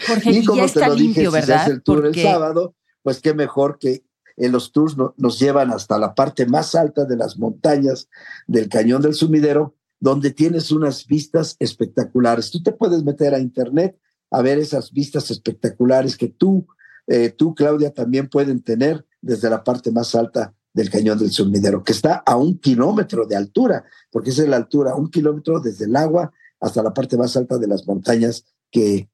Jorge, 0.07 0.31
y 0.31 0.45
como 0.45 0.59
ya 0.59 0.65
está 0.67 0.81
te 0.81 0.89
lo 0.89 0.95
limpio, 0.95 1.31
dije, 1.31 1.33
¿verdad? 1.33 1.65
Si 1.65 1.71
el 1.71 1.83
tour 1.83 2.05
el 2.05 2.15
sábado, 2.15 2.75
pues 3.03 3.23
qué 3.23 3.33
mejor 3.33 3.79
que 3.79 4.05
en 4.37 4.53
los 4.53 4.73
tours 4.73 4.97
nos 5.17 5.39
llevan 5.39 5.71
hasta 5.71 5.99
la 5.99 6.15
parte 6.15 6.47
más 6.47 6.75
alta 6.75 7.05
de 7.05 7.17
las 7.17 7.39
montañas 7.39 8.09
del 8.47 8.69
cañón 8.69 9.03
del 9.03 9.15
sumidero, 9.15 9.75
donde 10.01 10.31
tienes 10.31 10.71
unas 10.73 11.07
vistas 11.07 11.57
espectaculares. 11.59 12.51
Tú 12.51 12.63
te 12.63 12.73
puedes 12.73 13.05
meter 13.05 13.35
a 13.35 13.39
internet 13.39 13.99
a 14.31 14.43
ver 14.43 14.59
esas 14.59 14.93
vistas 14.93 15.31
espectaculares 15.31 16.17
que 16.17 16.29
tú, 16.29 16.67
eh, 17.07 17.31
tú 17.31 17.55
Claudia, 17.55 17.93
también 17.93 18.29
pueden 18.29 18.63
tener 18.63 19.07
desde 19.21 19.51
la 19.51 19.63
parte 19.63 19.93
más 19.93 20.15
alta 20.15 20.55
del 20.73 20.91
cañón 20.91 21.19
del 21.19 21.31
sumidero, 21.31 21.85
que 21.85 21.93
está 21.93 22.23
a 22.25 22.37
un 22.37 22.59
kilómetro 22.59 23.27
de 23.27 23.37
altura, 23.37 23.85
porque 24.11 24.31
es 24.31 24.39
la 24.39 24.57
altura, 24.57 24.95
un 24.95 25.11
kilómetro 25.11 25.61
desde 25.61 25.85
el 25.85 25.95
agua 25.97 26.33
hasta 26.61 26.83
la 26.83 26.95
parte 26.95 27.17
más 27.17 27.37
alta 27.37 27.59
de 27.59 27.67
las 27.67 27.87
montañas 27.87 28.45
que 28.71 29.11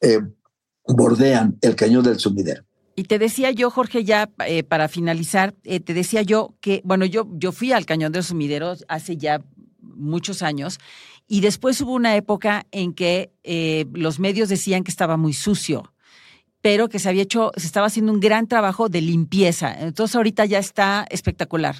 eh, 0.00 0.20
bordean 0.86 1.58
el 1.60 1.76
cañón 1.76 2.02
del 2.02 2.18
sumidero. 2.18 2.64
Y 2.94 3.04
te 3.04 3.18
decía 3.18 3.50
yo, 3.50 3.70
Jorge, 3.70 4.04
ya 4.04 4.30
eh, 4.46 4.62
para 4.62 4.88
finalizar, 4.88 5.54
eh, 5.64 5.80
te 5.80 5.94
decía 5.94 6.22
yo 6.22 6.54
que, 6.60 6.82
bueno, 6.84 7.06
yo, 7.06 7.26
yo 7.32 7.52
fui 7.52 7.72
al 7.72 7.86
cañón 7.86 8.12
del 8.12 8.24
sumidero 8.24 8.74
hace 8.88 9.16
ya 9.16 9.42
muchos 9.80 10.42
años 10.42 10.78
y 11.26 11.40
después 11.40 11.80
hubo 11.80 11.92
una 11.92 12.16
época 12.16 12.66
en 12.72 12.92
que 12.92 13.32
los 13.92 14.18
medios 14.18 14.48
decían 14.48 14.84
que 14.84 14.90
estaba 14.90 15.16
muy 15.16 15.32
sucio 15.32 15.92
pero 16.62 16.88
que 16.88 17.00
se 17.00 17.08
había 17.08 17.24
hecho, 17.24 17.50
se 17.56 17.66
estaba 17.66 17.88
haciendo 17.88 18.12
un 18.12 18.20
gran 18.20 18.46
trabajo 18.46 18.88
de 18.88 19.02
limpieza. 19.02 19.74
Entonces 19.80 20.14
ahorita 20.14 20.44
ya 20.46 20.60
está 20.60 21.04
espectacular. 21.10 21.74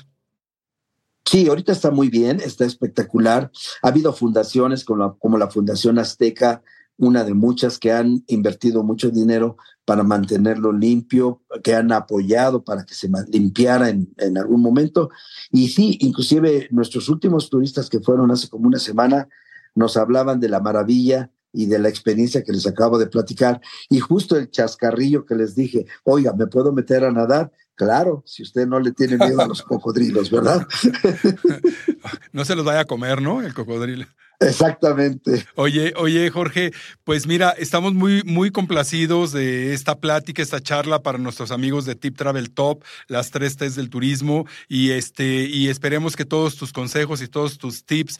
Sí, 1.25 1.48
ahorita 1.48 1.72
está 1.72 1.90
muy 1.90 2.11
bien, 2.11 2.40
está 2.40 2.66
espectacular. 2.66 3.51
Ha 3.81 3.88
habido 3.88 4.12
fundaciones 4.12 4.85
como 4.85 5.38
la 5.38 5.48
Fundación 5.48 5.98
Azteca, 5.98 6.62
una 7.03 7.25
de 7.25 7.35
muchas 7.35 7.81
que 7.81 7.91
han 7.91 8.23
invertido 8.29 8.85
mucho 8.85 9.11
dinero 9.11 9.57
para 9.85 10.05
mantenerlo 10.05 10.73
limpio, 10.73 11.43
que 11.65 11.75
han 11.75 11.91
apoyado 11.91 12.62
para 12.62 12.85
que 12.85 12.95
se 12.95 13.11
limpiara 13.29 13.88
en, 13.88 14.09
en, 14.19 14.38
algún 14.38 14.62
momento. 14.62 15.11
Y 15.51 15.69
sí, 15.71 15.99
inclusive 16.01 16.69
nuestros 16.71 17.09
últimos 17.09 17.51
turistas 17.51 17.91
que 17.91 17.99
fueron 17.99 18.31
hace 18.31 18.49
como 18.49 18.69
una 18.69 18.79
semana 18.79 19.29
nos 19.75 19.97
hablaban 19.97 20.38
de 20.38 20.49
la 20.49 20.61
maravilla 20.61 21.33
y 21.53 21.67
de 21.67 21.81
la 21.81 21.88
experiencia 21.88 22.45
que 22.45 22.53
les 22.53 22.69
acabo 22.69 22.99
de 23.01 23.09
platicar. 23.09 23.61
Y 23.91 23.99
justo 23.99 24.37
el 24.37 24.49
chascarrillo 24.49 25.27
que 25.27 25.35
les 25.35 25.57
dije, 25.57 25.87
oiga, 26.05 26.33
¿me 26.35 26.47
puedo 26.47 26.73
meter 26.73 27.05
a 27.05 27.11
nadar? 27.11 27.51
Claro, 27.75 28.23
si 28.25 28.45
usted 28.45 28.69
no 28.69 28.79
le 28.79 28.93
tiene 28.93 29.19
miedo 29.19 29.41
a 29.41 29.49
los 29.49 29.62
cocodrilos, 29.65 30.31
¿verdad? 30.31 30.69
no 32.33 32.45
se 32.45 32.55
los 32.55 32.65
vaya 32.65 32.81
a 32.81 32.85
comer, 32.85 33.21
¿no? 33.21 33.43
El 33.43 33.55
cocodrilo. 33.55 34.07
Exactamente. 34.40 35.47
Oye, 35.55 35.92
oye, 35.97 36.29
Jorge, 36.31 36.73
pues 37.05 37.27
mira, 37.27 37.51
estamos 37.51 37.95
muy, 37.95 38.23
muy 38.25 38.51
complacidos 38.51 39.33
de 39.33 39.75
esta 39.75 39.99
plática, 40.01 40.42
esta 40.42 40.61
charla 40.61 41.03
para 41.03 41.18
nuestros 41.18 41.51
amigos 41.51 41.85
de 41.85 41.95
Tip 41.95 42.16
Travel 42.16 42.51
Top, 42.51 42.83
las 43.09 43.31
tres 43.31 43.57
T's 43.57 43.77
del 43.77 43.90
turismo, 43.90 44.47
y 44.68 44.90
este, 44.90 45.45
y 45.45 45.68
esperemos 45.68 46.16
que 46.16 46.25
todos 46.25 46.57
tus 46.57 46.73
consejos 46.73 47.23
y 47.23 47.29
todos 47.29 47.59
tus 47.59 47.85
tips 47.85 48.18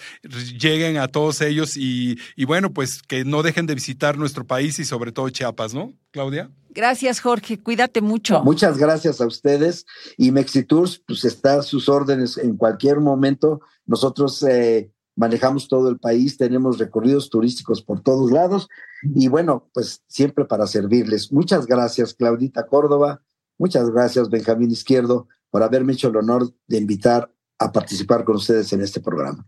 lleguen 0.59 0.98
a 0.98 1.09
todos 1.09 1.40
ellos 1.40 1.77
y, 1.77 2.18
y 2.37 2.44
bueno, 2.44 2.72
pues 2.72 3.03
que 3.03 3.25
no 3.25 3.42
dejen 3.42 3.66
de 3.66 3.75
visitar 3.75 4.16
nuestro 4.16 4.46
país 4.46 4.79
y 4.79 4.85
sobre 4.85 5.12
todo 5.12 5.29
Chiapas, 5.31 5.75
¿no, 5.75 5.92
Claudia? 6.11 6.51
Gracias, 6.75 7.20
Jorge. 7.20 7.59
Cuídate 7.59 8.01
mucho. 8.01 8.42
Muchas 8.44 8.79
gracias 8.79 9.20
a 9.20 9.27
ustedes. 9.27 9.85
Y 10.16 10.33
Mexitours, 10.33 11.03
pues 11.07 11.25
está 11.25 11.59
a 11.59 11.62
sus 11.62 11.88
órdenes 11.88 12.38
en 12.38 12.57
cualquier 12.57 13.01
momento. 13.01 13.61
Nosotros 13.85 14.42
eh, 14.44 14.90
manejamos 15.16 15.68
todo 15.68 15.88
el 15.88 15.98
país, 15.98 16.37
tenemos 16.37 16.79
recorridos 16.79 17.31
turísticos 17.31 17.83
por 17.83 18.01
todos 18.01 18.31
lados 18.31 18.68
y 19.03 19.29
bueno, 19.29 19.68
pues 19.75 20.03
siempre 20.07 20.44
para 20.44 20.66
servirles. 20.66 21.33
Muchas 21.33 21.66
gracias, 21.66 22.14
Claudita 22.14 22.66
Córdoba, 22.66 23.22
muchas 23.59 23.90
gracias, 23.90 24.31
Benjamín 24.31 24.70
Izquierdo, 24.70 25.29
por 25.51 25.62
haberme 25.62 25.92
hecho 25.92 26.09
el 26.09 26.16
honor 26.16 26.53
de 26.66 26.79
invitar 26.79 27.33
a 27.59 27.72
participar 27.72 28.25
con 28.25 28.37
ustedes 28.37 28.72
en 28.72 28.81
este 28.81 29.01
programa. 29.01 29.46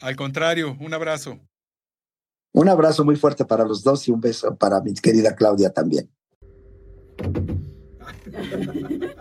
Al 0.00 0.16
contrario, 0.16 0.76
un 0.80 0.92
abrazo. 0.92 1.38
Un 2.52 2.68
abrazo 2.68 3.04
muy 3.04 3.16
fuerte 3.16 3.44
para 3.44 3.64
los 3.64 3.82
dos 3.82 4.08
y 4.08 4.10
un 4.10 4.20
beso 4.20 4.56
para 4.56 4.80
mi 4.80 4.94
querida 4.94 5.34
Claudia 5.34 5.70
también. 5.70 6.10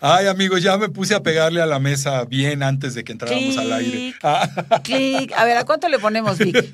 Ay, 0.00 0.26
amigos, 0.26 0.62
ya 0.62 0.76
me 0.76 0.88
puse 0.88 1.14
a 1.14 1.22
pegarle 1.22 1.60
a 1.60 1.66
la 1.66 1.78
mesa 1.78 2.24
bien 2.24 2.62
antes 2.62 2.94
de 2.94 3.04
que 3.04 3.12
entráramos 3.12 3.56
al 3.56 3.72
aire. 3.72 4.14
Ah. 4.22 4.80
Clic. 4.82 5.32
A 5.32 5.44
ver, 5.44 5.56
¿a 5.56 5.64
cuánto 5.64 5.88
le 5.88 5.98
ponemos, 5.98 6.38
Vic? 6.38 6.64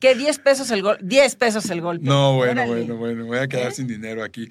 ¿Qué 0.00 0.14
10 0.14 0.38
pesos 0.38 0.70
el 0.70 0.82
golpe? 0.82 1.04
10 1.04 1.36
pesos 1.36 1.70
el 1.70 1.80
golpe. 1.80 2.04
No, 2.04 2.34
bueno, 2.34 2.66
bueno, 2.66 2.96
bueno. 2.96 3.26
Voy 3.26 3.38
a 3.38 3.48
quedar 3.48 3.68
¿Eh? 3.68 3.74
sin 3.74 3.86
dinero 3.86 4.24
aquí. 4.24 4.48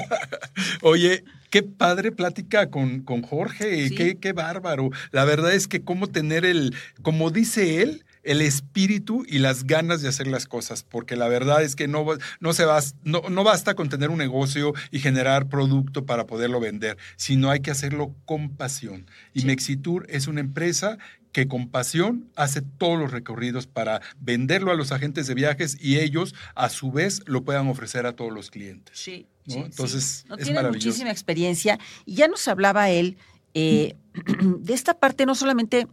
Oye, 0.82 1.24
qué 1.50 1.62
padre 1.62 2.12
plática 2.12 2.70
con, 2.70 3.02
con 3.02 3.22
Jorge. 3.22 3.90
Qué, 3.94 4.18
qué 4.18 4.32
bárbaro. 4.32 4.90
La 5.10 5.24
verdad 5.24 5.52
es 5.52 5.68
que 5.68 5.82
cómo 5.82 6.08
tener 6.08 6.44
el, 6.44 6.74
como 7.02 7.30
dice 7.30 7.82
él, 7.82 8.04
el 8.22 8.40
espíritu 8.40 9.24
y 9.28 9.38
las 9.38 9.64
ganas 9.64 10.02
de 10.02 10.08
hacer 10.08 10.26
las 10.26 10.46
cosas, 10.46 10.82
porque 10.82 11.16
la 11.16 11.28
verdad 11.28 11.62
es 11.62 11.76
que 11.76 11.88
no, 11.88 12.06
no, 12.40 12.52
se 12.52 12.64
no, 13.04 13.22
no 13.28 13.44
basta 13.44 13.74
con 13.74 13.88
tener 13.88 14.10
un 14.10 14.18
negocio 14.18 14.72
y 14.90 15.00
generar 15.00 15.48
producto 15.48 16.06
para 16.06 16.26
poderlo 16.26 16.60
vender, 16.60 16.96
sino 17.16 17.50
hay 17.50 17.60
que 17.60 17.70
hacerlo 17.70 18.14
con 18.24 18.50
pasión. 18.50 19.06
Y 19.34 19.44
Mexitur 19.44 20.06
es 20.08 20.26
una 20.26 20.40
empresa 20.40 20.98
que 21.32 21.48
con 21.48 21.68
pasión 21.68 22.30
hace 22.36 22.60
todos 22.60 22.98
los 22.98 23.10
recorridos 23.10 23.66
para 23.66 24.02
venderlo 24.20 24.70
a 24.70 24.74
los 24.74 24.92
agentes 24.92 25.26
de 25.26 25.34
viajes 25.34 25.76
y 25.80 25.98
ellos 25.98 26.34
a 26.54 26.68
su 26.68 26.92
vez 26.92 27.22
lo 27.26 27.42
puedan 27.42 27.68
ofrecer 27.68 28.06
a 28.06 28.12
todos 28.12 28.32
los 28.32 28.50
clientes. 28.50 28.98
Sí. 28.98 29.26
Entonces, 29.46 30.24
No, 30.28 30.36
tiene 30.36 30.62
muchísima 30.62 31.10
experiencia 31.10 31.78
y 32.04 32.14
ya 32.14 32.28
nos 32.28 32.46
hablaba 32.46 32.90
él 32.90 33.16
eh, 33.54 33.96
de 34.60 34.74
esta 34.74 34.98
parte 34.98 35.26
no 35.26 35.34
solamente 35.34 35.88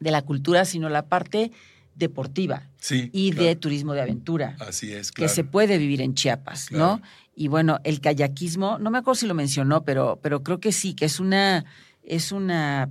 de 0.00 0.10
la 0.10 0.22
cultura, 0.22 0.64
sino 0.64 0.88
la 0.88 1.06
parte 1.06 1.52
deportiva 1.94 2.66
y 3.12 3.32
de 3.32 3.54
turismo 3.56 3.92
de 3.92 4.00
aventura. 4.00 4.56
Así 4.58 4.92
es, 4.92 5.12
Que 5.12 5.28
se 5.28 5.44
puede 5.44 5.78
vivir 5.78 6.00
en 6.00 6.14
Chiapas, 6.14 6.72
¿no? 6.72 7.00
Y 7.36 7.48
bueno, 7.48 7.78
el 7.84 8.00
kayakismo, 8.00 8.78
no 8.78 8.90
me 8.90 8.98
acuerdo 8.98 9.14
si 9.14 9.26
lo 9.26 9.34
mencionó, 9.34 9.84
pero, 9.84 10.18
pero 10.22 10.42
creo 10.42 10.60
que 10.60 10.72
sí, 10.72 10.94
que 10.94 11.04
es 11.06 11.20
una, 11.20 11.64
es 12.02 12.32
una, 12.32 12.90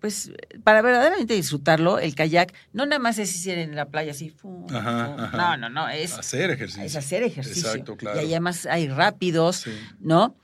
pues, 0.00 0.32
para 0.64 0.82
verdaderamente 0.82 1.34
disfrutarlo, 1.34 1.98
el 1.98 2.14
kayak 2.14 2.52
no 2.72 2.84
nada 2.84 2.98
más 2.98 3.18
es 3.18 3.46
ir 3.46 3.58
en 3.58 3.76
la 3.76 3.86
playa 3.86 4.10
así, 4.10 4.34
no, 4.42 5.56
no, 5.56 5.68
no, 5.70 5.88
es 5.88 6.14
hacer 6.14 6.50
ejercicio. 6.50 6.84
Es 6.84 6.96
hacer 6.96 7.22
ejercicio. 7.22 7.70
Exacto, 7.70 7.96
claro. 7.96 8.22
Y 8.22 8.30
además 8.30 8.66
hay 8.66 8.88
rápidos, 8.88 9.66
¿no? 10.00 10.36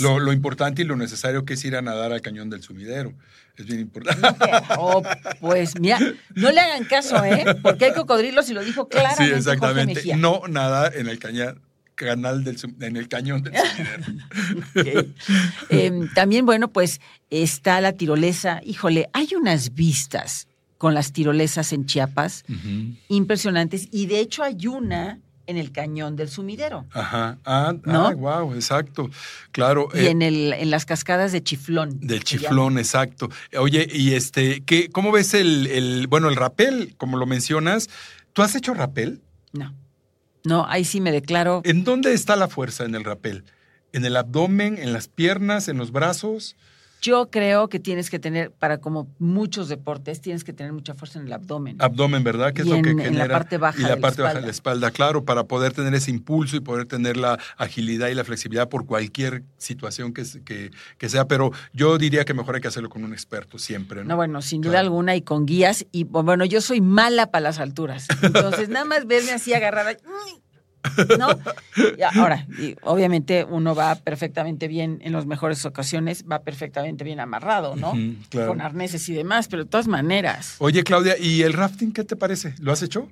Lo, 0.00 0.20
lo, 0.20 0.32
importante 0.32 0.82
y 0.82 0.84
lo 0.84 0.96
necesario 0.96 1.44
que 1.44 1.54
es 1.54 1.64
ir 1.64 1.76
a 1.76 1.82
nadar 1.82 2.12
al 2.12 2.20
cañón 2.20 2.50
del 2.50 2.62
sumidero. 2.62 3.12
Es 3.56 3.66
bien 3.66 3.80
importante. 3.80 4.22
Oh, 4.78 5.02
pues 5.40 5.78
mira, 5.78 5.98
no 6.34 6.50
le 6.50 6.60
hagan 6.60 6.84
caso, 6.84 7.22
¿eh? 7.24 7.44
Porque 7.62 7.86
hay 7.86 7.92
cocodrilos 7.92 8.48
y 8.48 8.54
lo 8.54 8.64
dijo 8.64 8.88
claramente. 8.88 9.26
Sí, 9.26 9.38
exactamente. 9.38 10.16
No 10.16 10.42
nadar 10.48 10.96
en 10.96 11.08
el 11.08 11.18
cañón 11.18 11.60
canal 11.94 12.42
del 12.42 12.56
en 12.80 12.96
el 12.96 13.08
cañón 13.08 13.42
del 13.42 13.54
sumidero. 14.74 15.04
Em, 15.68 16.12
también, 16.14 16.46
bueno, 16.46 16.72
pues 16.72 17.00
está 17.30 17.80
la 17.80 17.92
tirolesa. 17.92 18.60
Híjole, 18.64 19.08
hay 19.12 19.28
unas 19.36 19.74
vistas 19.74 20.48
con 20.78 20.94
las 20.94 21.12
tirolesas 21.12 21.72
en 21.72 21.86
Chiapas 21.86 22.44
impresionantes. 23.08 23.88
Y 23.92 24.06
de 24.06 24.20
hecho 24.20 24.42
hay 24.42 24.66
una 24.66 25.20
en 25.52 25.58
el 25.58 25.70
cañón 25.70 26.16
del 26.16 26.28
sumidero. 26.28 26.86
Ajá. 26.92 27.38
Ah, 27.44 27.74
¿no? 27.84 28.16
wow, 28.16 28.52
exacto. 28.54 29.08
Claro. 29.52 29.88
Y 29.94 29.98
eh, 29.98 30.10
en, 30.10 30.22
el, 30.22 30.52
en 30.52 30.70
las 30.70 30.84
cascadas 30.84 31.30
de 31.30 31.42
Chiflón. 31.42 32.00
Del 32.00 32.24
Chiflón, 32.24 32.78
exacto. 32.78 33.28
Oye, 33.56 33.86
y 33.92 34.14
este, 34.14 34.64
¿qué, 34.64 34.90
¿cómo 34.90 35.12
ves 35.12 35.34
el, 35.34 35.68
el, 35.68 36.08
bueno, 36.08 36.28
el 36.28 36.34
rapel, 36.36 36.94
como 36.96 37.16
lo 37.16 37.26
mencionas? 37.26 37.88
¿Tú 38.32 38.42
has 38.42 38.56
hecho 38.56 38.74
rapel? 38.74 39.22
No. 39.52 39.72
No, 40.44 40.66
ahí 40.68 40.84
sí 40.84 41.00
me 41.00 41.12
declaro. 41.12 41.62
¿En 41.64 41.84
dónde 41.84 42.12
está 42.12 42.34
la 42.34 42.48
fuerza 42.48 42.84
en 42.84 42.94
el 42.94 43.04
rapel? 43.04 43.44
¿En 43.92 44.04
el 44.04 44.16
abdomen, 44.16 44.78
en 44.78 44.92
las 44.92 45.06
piernas, 45.06 45.68
en 45.68 45.78
los 45.78 45.92
brazos? 45.92 46.56
Yo 47.02 47.30
creo 47.30 47.68
que 47.68 47.80
tienes 47.80 48.10
que 48.10 48.20
tener, 48.20 48.52
para 48.52 48.78
como 48.78 49.08
muchos 49.18 49.68
deportes, 49.68 50.20
tienes 50.20 50.44
que 50.44 50.52
tener 50.52 50.72
mucha 50.72 50.94
fuerza 50.94 51.18
en 51.18 51.26
el 51.26 51.32
abdomen. 51.32 51.76
Abdomen, 51.80 52.22
¿verdad? 52.22 52.52
Que 52.52 52.62
es 52.62 52.68
lo 52.68 52.76
que 52.76 52.90
genera. 52.90 53.08
En 53.08 53.18
la 53.18 53.28
parte 53.28 53.58
baja. 53.58 53.80
Y 53.80 53.82
la 53.82 53.96
parte 53.96 54.22
baja 54.22 54.36
de 54.36 54.42
la 54.42 54.50
espalda, 54.50 54.92
claro, 54.92 55.24
para 55.24 55.42
poder 55.44 55.72
tener 55.72 55.92
ese 55.94 56.12
impulso 56.12 56.56
y 56.56 56.60
poder 56.60 56.86
tener 56.86 57.16
la 57.16 57.40
agilidad 57.56 58.06
y 58.06 58.14
la 58.14 58.22
flexibilidad 58.22 58.68
por 58.68 58.86
cualquier 58.86 59.42
situación 59.58 60.14
que, 60.14 60.24
que, 60.44 60.70
que 60.96 61.08
sea. 61.08 61.26
Pero 61.26 61.50
yo 61.72 61.98
diría 61.98 62.24
que 62.24 62.34
mejor 62.34 62.54
hay 62.54 62.60
que 62.60 62.68
hacerlo 62.68 62.88
con 62.88 63.02
un 63.02 63.12
experto 63.12 63.58
siempre, 63.58 64.02
¿no? 64.02 64.10
No, 64.10 64.16
bueno, 64.16 64.40
sin 64.40 64.60
duda 64.60 64.78
alguna 64.78 65.16
y 65.16 65.22
con 65.22 65.44
guías. 65.44 65.84
Y 65.90 66.04
bueno, 66.04 66.44
yo 66.44 66.60
soy 66.60 66.80
mala 66.80 67.32
para 67.32 67.42
las 67.42 67.58
alturas. 67.58 68.06
Entonces, 68.22 68.68
nada 68.68 68.84
más 68.84 69.06
verme 69.06 69.32
así 69.32 69.52
agarrada. 69.52 69.96
¿No? 71.18 71.28
ahora, 72.14 72.46
obviamente 72.82 73.44
uno 73.44 73.74
va 73.74 73.94
perfectamente 73.94 74.68
bien 74.68 74.98
en 75.02 75.12
las 75.12 75.26
mejores 75.26 75.64
ocasiones, 75.64 76.24
va 76.30 76.40
perfectamente 76.40 77.04
bien 77.04 77.20
amarrado, 77.20 77.76
¿no? 77.76 77.92
Con 78.30 78.60
arneses 78.60 79.08
y 79.08 79.14
demás, 79.14 79.48
pero 79.48 79.64
de 79.64 79.70
todas 79.70 79.88
maneras. 79.88 80.56
Oye, 80.58 80.82
Claudia, 80.84 81.16
¿y 81.18 81.42
el 81.42 81.52
rafting 81.52 81.92
qué 81.92 82.04
te 82.04 82.16
parece? 82.16 82.54
¿Lo 82.58 82.72
has 82.72 82.82
hecho? 82.82 83.08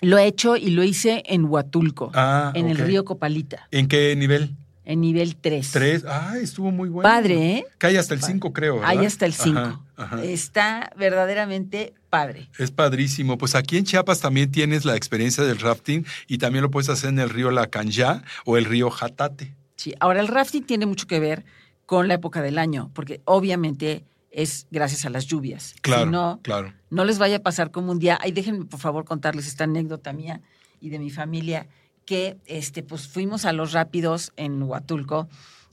Lo 0.00 0.18
he 0.18 0.26
hecho 0.26 0.56
y 0.56 0.70
lo 0.70 0.82
hice 0.82 1.22
en 1.26 1.44
Huatulco, 1.44 2.10
ah, 2.14 2.50
en 2.54 2.68
el 2.68 2.76
río 2.78 3.04
Copalita. 3.04 3.68
¿En 3.70 3.86
qué 3.86 4.16
nivel? 4.16 4.56
En 4.84 5.00
nivel 5.00 5.36
3. 5.36 5.70
3, 5.70 6.04
ah, 6.08 6.34
estuvo 6.42 6.72
muy 6.72 6.88
bueno. 6.88 7.08
Padre, 7.08 7.58
¿eh? 7.58 7.64
Que 7.78 7.86
hay 7.86 7.96
hasta 7.96 8.14
el 8.14 8.22
5, 8.22 8.52
creo. 8.52 8.74
¿verdad? 8.80 8.90
Hay 8.90 9.06
hasta 9.06 9.26
el 9.26 9.32
5. 9.32 9.84
Está 10.24 10.90
verdaderamente 10.96 11.94
padre. 12.12 12.50
Es 12.58 12.70
padrísimo. 12.70 13.38
Pues 13.38 13.54
aquí 13.54 13.78
en 13.78 13.84
Chiapas 13.84 14.20
también 14.20 14.50
tienes 14.50 14.84
la 14.84 14.96
experiencia 14.96 15.44
del 15.44 15.58
rafting 15.58 16.04
y 16.28 16.36
también 16.36 16.62
lo 16.62 16.70
puedes 16.70 16.90
hacer 16.90 17.08
en 17.08 17.18
el 17.18 17.30
río 17.30 17.50
Lacanyá 17.50 18.22
o 18.44 18.58
el 18.58 18.66
río 18.66 18.90
Jatate. 18.90 19.56
Sí, 19.76 19.94
ahora 19.98 20.20
el 20.20 20.28
rafting 20.28 20.64
tiene 20.64 20.84
mucho 20.84 21.06
que 21.06 21.18
ver 21.20 21.46
con 21.86 22.08
la 22.08 22.14
época 22.14 22.42
del 22.42 22.58
año, 22.58 22.90
porque 22.92 23.22
obviamente 23.24 24.04
es 24.30 24.66
gracias 24.70 25.06
a 25.06 25.10
las 25.10 25.24
lluvias. 25.24 25.74
Claro, 25.80 26.04
si 26.04 26.10
no, 26.10 26.40
claro. 26.42 26.74
No 26.90 27.06
les 27.06 27.18
vaya 27.18 27.36
a 27.36 27.42
pasar 27.42 27.70
como 27.70 27.92
un 27.92 27.98
día. 27.98 28.18
Ay, 28.20 28.32
déjenme 28.32 28.66
por 28.66 28.78
favor 28.78 29.06
contarles 29.06 29.46
esta 29.46 29.64
anécdota 29.64 30.12
mía 30.12 30.42
y 30.80 30.90
de 30.90 30.98
mi 30.98 31.08
familia 31.08 31.66
que 32.04 32.36
este, 32.44 32.82
pues 32.82 33.08
fuimos 33.08 33.46
a 33.46 33.54
los 33.54 33.72
rápidos 33.72 34.34
en 34.36 34.62
Huatulco, 34.62 35.28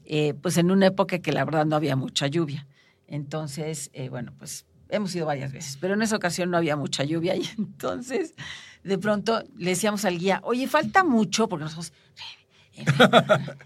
eh, 0.05 0.35
pues 0.41 0.55
en 0.55 0.71
una 0.71 0.87
época 0.87 1.19
que 1.19 1.33
la 1.33 1.43
verdad 1.43 1.65
no 1.65 1.75
había 1.75 1.97
mucha 1.97 2.27
lluvia. 2.27 2.65
Entonces, 3.07 3.89
eh, 3.91 4.07
bueno, 4.07 4.33
pues 4.39 4.65
hemos 4.89 5.15
ido 5.15 5.25
varias 5.25 5.51
veces, 5.51 5.77
pero 5.79 5.93
en 5.93 6.01
esa 6.01 6.15
ocasión 6.15 6.51
no 6.51 6.57
había 6.57 6.75
mucha 6.75 7.03
lluvia 7.03 7.35
y 7.35 7.49
entonces 7.57 8.33
de 8.83 8.97
pronto 8.97 9.43
le 9.57 9.71
decíamos 9.71 10.05
al 10.05 10.17
guía, 10.17 10.41
oye, 10.43 10.67
falta 10.67 11.03
mucho, 11.03 11.47
porque 11.47 11.65
nosotros... 11.65 11.93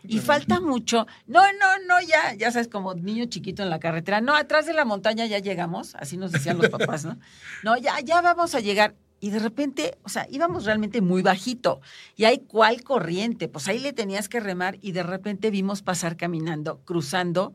y 0.08 0.20
falta 0.20 0.60
mucho. 0.60 1.06
No, 1.28 1.42
no, 1.42 1.86
no, 1.88 2.02
ya, 2.02 2.34
ya 2.34 2.52
sabes, 2.52 2.68
como 2.68 2.96
niño 2.96 3.26
chiquito 3.26 3.62
en 3.62 3.70
la 3.70 3.80
carretera. 3.80 4.22
No, 4.22 4.34
atrás 4.34 4.66
de 4.66 4.74
la 4.74 4.86
montaña 4.86 5.28
ya 5.28 5.38
llegamos, 5.38 5.94
así 5.96 6.18
nos 6.18 6.32
decían 6.32 6.58
los 6.58 6.70
papás, 6.70 7.06
¿no? 7.06 7.20
No, 7.64 7.78
ya, 7.78 8.00
ya 8.00 8.22
vamos 8.22 8.56
a 8.56 8.60
llegar 8.60 8.96
y 9.24 9.30
de 9.30 9.40
repente, 9.40 9.98
o 10.04 10.10
sea, 10.10 10.28
íbamos 10.30 10.66
realmente 10.66 11.00
muy 11.00 11.22
bajito. 11.22 11.80
Y 12.18 12.26
hay 12.26 12.40
cuál 12.40 12.84
corriente, 12.84 13.48
pues 13.48 13.70
ahí 13.70 13.80
le 13.80 13.94
tenías 13.94 14.28
que 14.28 14.42
remar 14.42 14.78
y 14.82 14.92
de 14.92 15.02
repente 15.02 15.50
vimos 15.50 15.82
pasar 15.82 16.18
caminando, 16.18 16.82
cruzando 16.84 17.54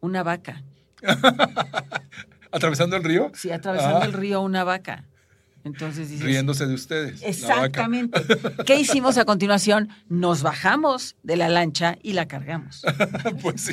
una 0.00 0.22
vaca. 0.22 0.62
¿Atravesando 2.52 2.96
el 2.96 3.04
río? 3.04 3.32
Sí, 3.34 3.50
atravesando 3.50 3.98
ah. 3.98 4.04
el 4.04 4.12
río 4.12 4.40
una 4.40 4.64
vaca. 4.64 5.04
Entonces 5.64 6.20
Riéndose 6.20 6.66
de 6.66 6.74
ustedes. 6.74 7.22
Exactamente. 7.22 8.20
¿Qué 8.66 8.76
hicimos 8.80 9.16
a 9.16 9.24
continuación? 9.24 9.90
Nos 10.08 10.42
bajamos 10.42 11.14
de 11.22 11.36
la 11.36 11.48
lancha 11.48 11.98
y 12.02 12.14
la 12.14 12.26
cargamos. 12.26 12.82
pues 13.42 13.62
sí. 13.62 13.72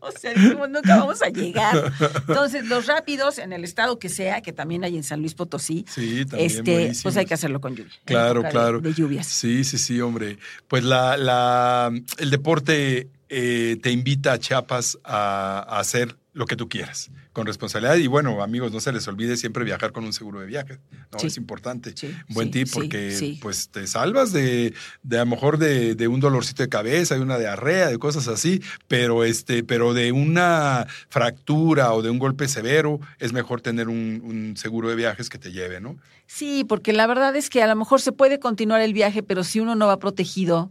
O 0.00 0.12
sea, 0.12 0.32
dijimos, 0.32 0.70
nunca 0.70 0.96
vamos 0.96 1.22
a 1.22 1.28
llegar. 1.28 1.92
Entonces, 2.28 2.66
los 2.66 2.86
rápidos, 2.86 3.38
en 3.38 3.52
el 3.52 3.64
estado 3.64 3.98
que 3.98 4.08
sea, 4.08 4.42
que 4.42 4.52
también 4.52 4.84
hay 4.84 4.96
en 4.96 5.02
San 5.02 5.20
Luis 5.20 5.34
Potosí, 5.34 5.84
sí, 5.88 6.24
también 6.24 6.50
este, 6.50 6.92
pues 7.02 7.16
hay 7.16 7.26
que 7.26 7.34
hacerlo 7.34 7.60
con 7.60 7.74
lluvia. 7.74 7.92
Claro, 8.04 8.44
claro. 8.44 8.80
De, 8.80 8.94
lluvias. 8.94 9.26
Sí, 9.26 9.64
sí, 9.64 9.78
sí, 9.78 10.00
hombre. 10.00 10.38
Pues 10.68 10.84
la, 10.84 11.16
la, 11.16 11.90
el 12.18 12.30
deporte 12.30 13.08
eh, 13.28 13.76
te 13.82 13.90
invita 13.90 14.34
a 14.34 14.38
Chiapas 14.38 14.98
a, 15.02 15.66
a 15.68 15.80
hacer 15.80 16.16
lo 16.34 16.46
que 16.46 16.56
tú 16.56 16.68
quieras, 16.68 17.10
con 17.32 17.46
responsabilidad. 17.46 17.96
Y 17.96 18.06
bueno, 18.06 18.42
amigos, 18.42 18.72
no 18.72 18.80
se 18.80 18.90
les 18.92 19.06
olvide 19.06 19.36
siempre 19.36 19.64
viajar 19.64 19.92
con 19.92 20.04
un 20.04 20.12
seguro 20.12 20.40
de 20.40 20.46
viaje. 20.46 20.78
¿no? 21.10 21.18
es 21.18 21.36
importante. 21.36 21.94
Buen 22.28 22.50
tip 22.50 22.68
porque 22.72 23.38
pues 23.40 23.68
te 23.68 23.86
salvas 23.86 24.32
de, 24.32 24.72
de 25.02 25.16
a 25.18 25.24
lo 25.24 25.30
mejor 25.30 25.58
de, 25.58 25.94
de, 25.94 26.08
un 26.08 26.20
dolorcito 26.20 26.62
de 26.62 26.68
cabeza, 26.70 27.16
de 27.16 27.20
una 27.20 27.38
diarrea, 27.38 27.88
de 27.88 27.98
cosas 27.98 28.28
así, 28.28 28.62
pero 28.88 29.24
este, 29.24 29.62
pero 29.62 29.92
de 29.92 30.12
una 30.12 30.86
fractura 31.08 31.92
o 31.92 32.00
de 32.00 32.08
un 32.08 32.18
golpe 32.18 32.48
severo, 32.48 33.00
es 33.18 33.32
mejor 33.32 33.60
tener 33.60 33.88
un, 33.88 34.22
un 34.24 34.56
seguro 34.56 34.88
de 34.88 34.96
viajes 34.96 35.28
que 35.28 35.38
te 35.38 35.52
lleve, 35.52 35.80
¿no? 35.80 35.98
Sí, 36.26 36.64
porque 36.64 36.94
la 36.94 37.06
verdad 37.06 37.36
es 37.36 37.50
que 37.50 37.62
a 37.62 37.66
lo 37.66 37.76
mejor 37.76 38.00
se 38.00 38.12
puede 38.12 38.38
continuar 38.38 38.80
el 38.80 38.94
viaje, 38.94 39.22
pero 39.22 39.44
si 39.44 39.60
uno 39.60 39.74
no 39.74 39.86
va 39.86 39.98
protegido, 39.98 40.70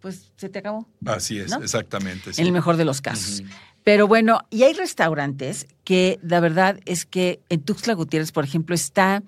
pues 0.00 0.32
se 0.36 0.48
te 0.48 0.58
acabó. 0.58 0.86
Así 1.06 1.38
es, 1.38 1.52
exactamente. 1.52 2.30
En 2.36 2.46
el 2.46 2.52
mejor 2.52 2.76
de 2.76 2.84
los 2.84 3.00
casos. 3.00 3.42
Pero 3.84 4.08
bueno, 4.08 4.40
y 4.50 4.62
hay 4.62 4.72
restaurantes 4.72 5.66
que 5.84 6.18
la 6.22 6.40
verdad 6.40 6.80
es 6.86 7.04
que 7.04 7.40
en 7.50 7.62
Tuxtla 7.62 7.92
Gutiérrez, 7.94 8.32
por 8.32 8.44
ejemplo, 8.44 8.74
está 8.74 9.22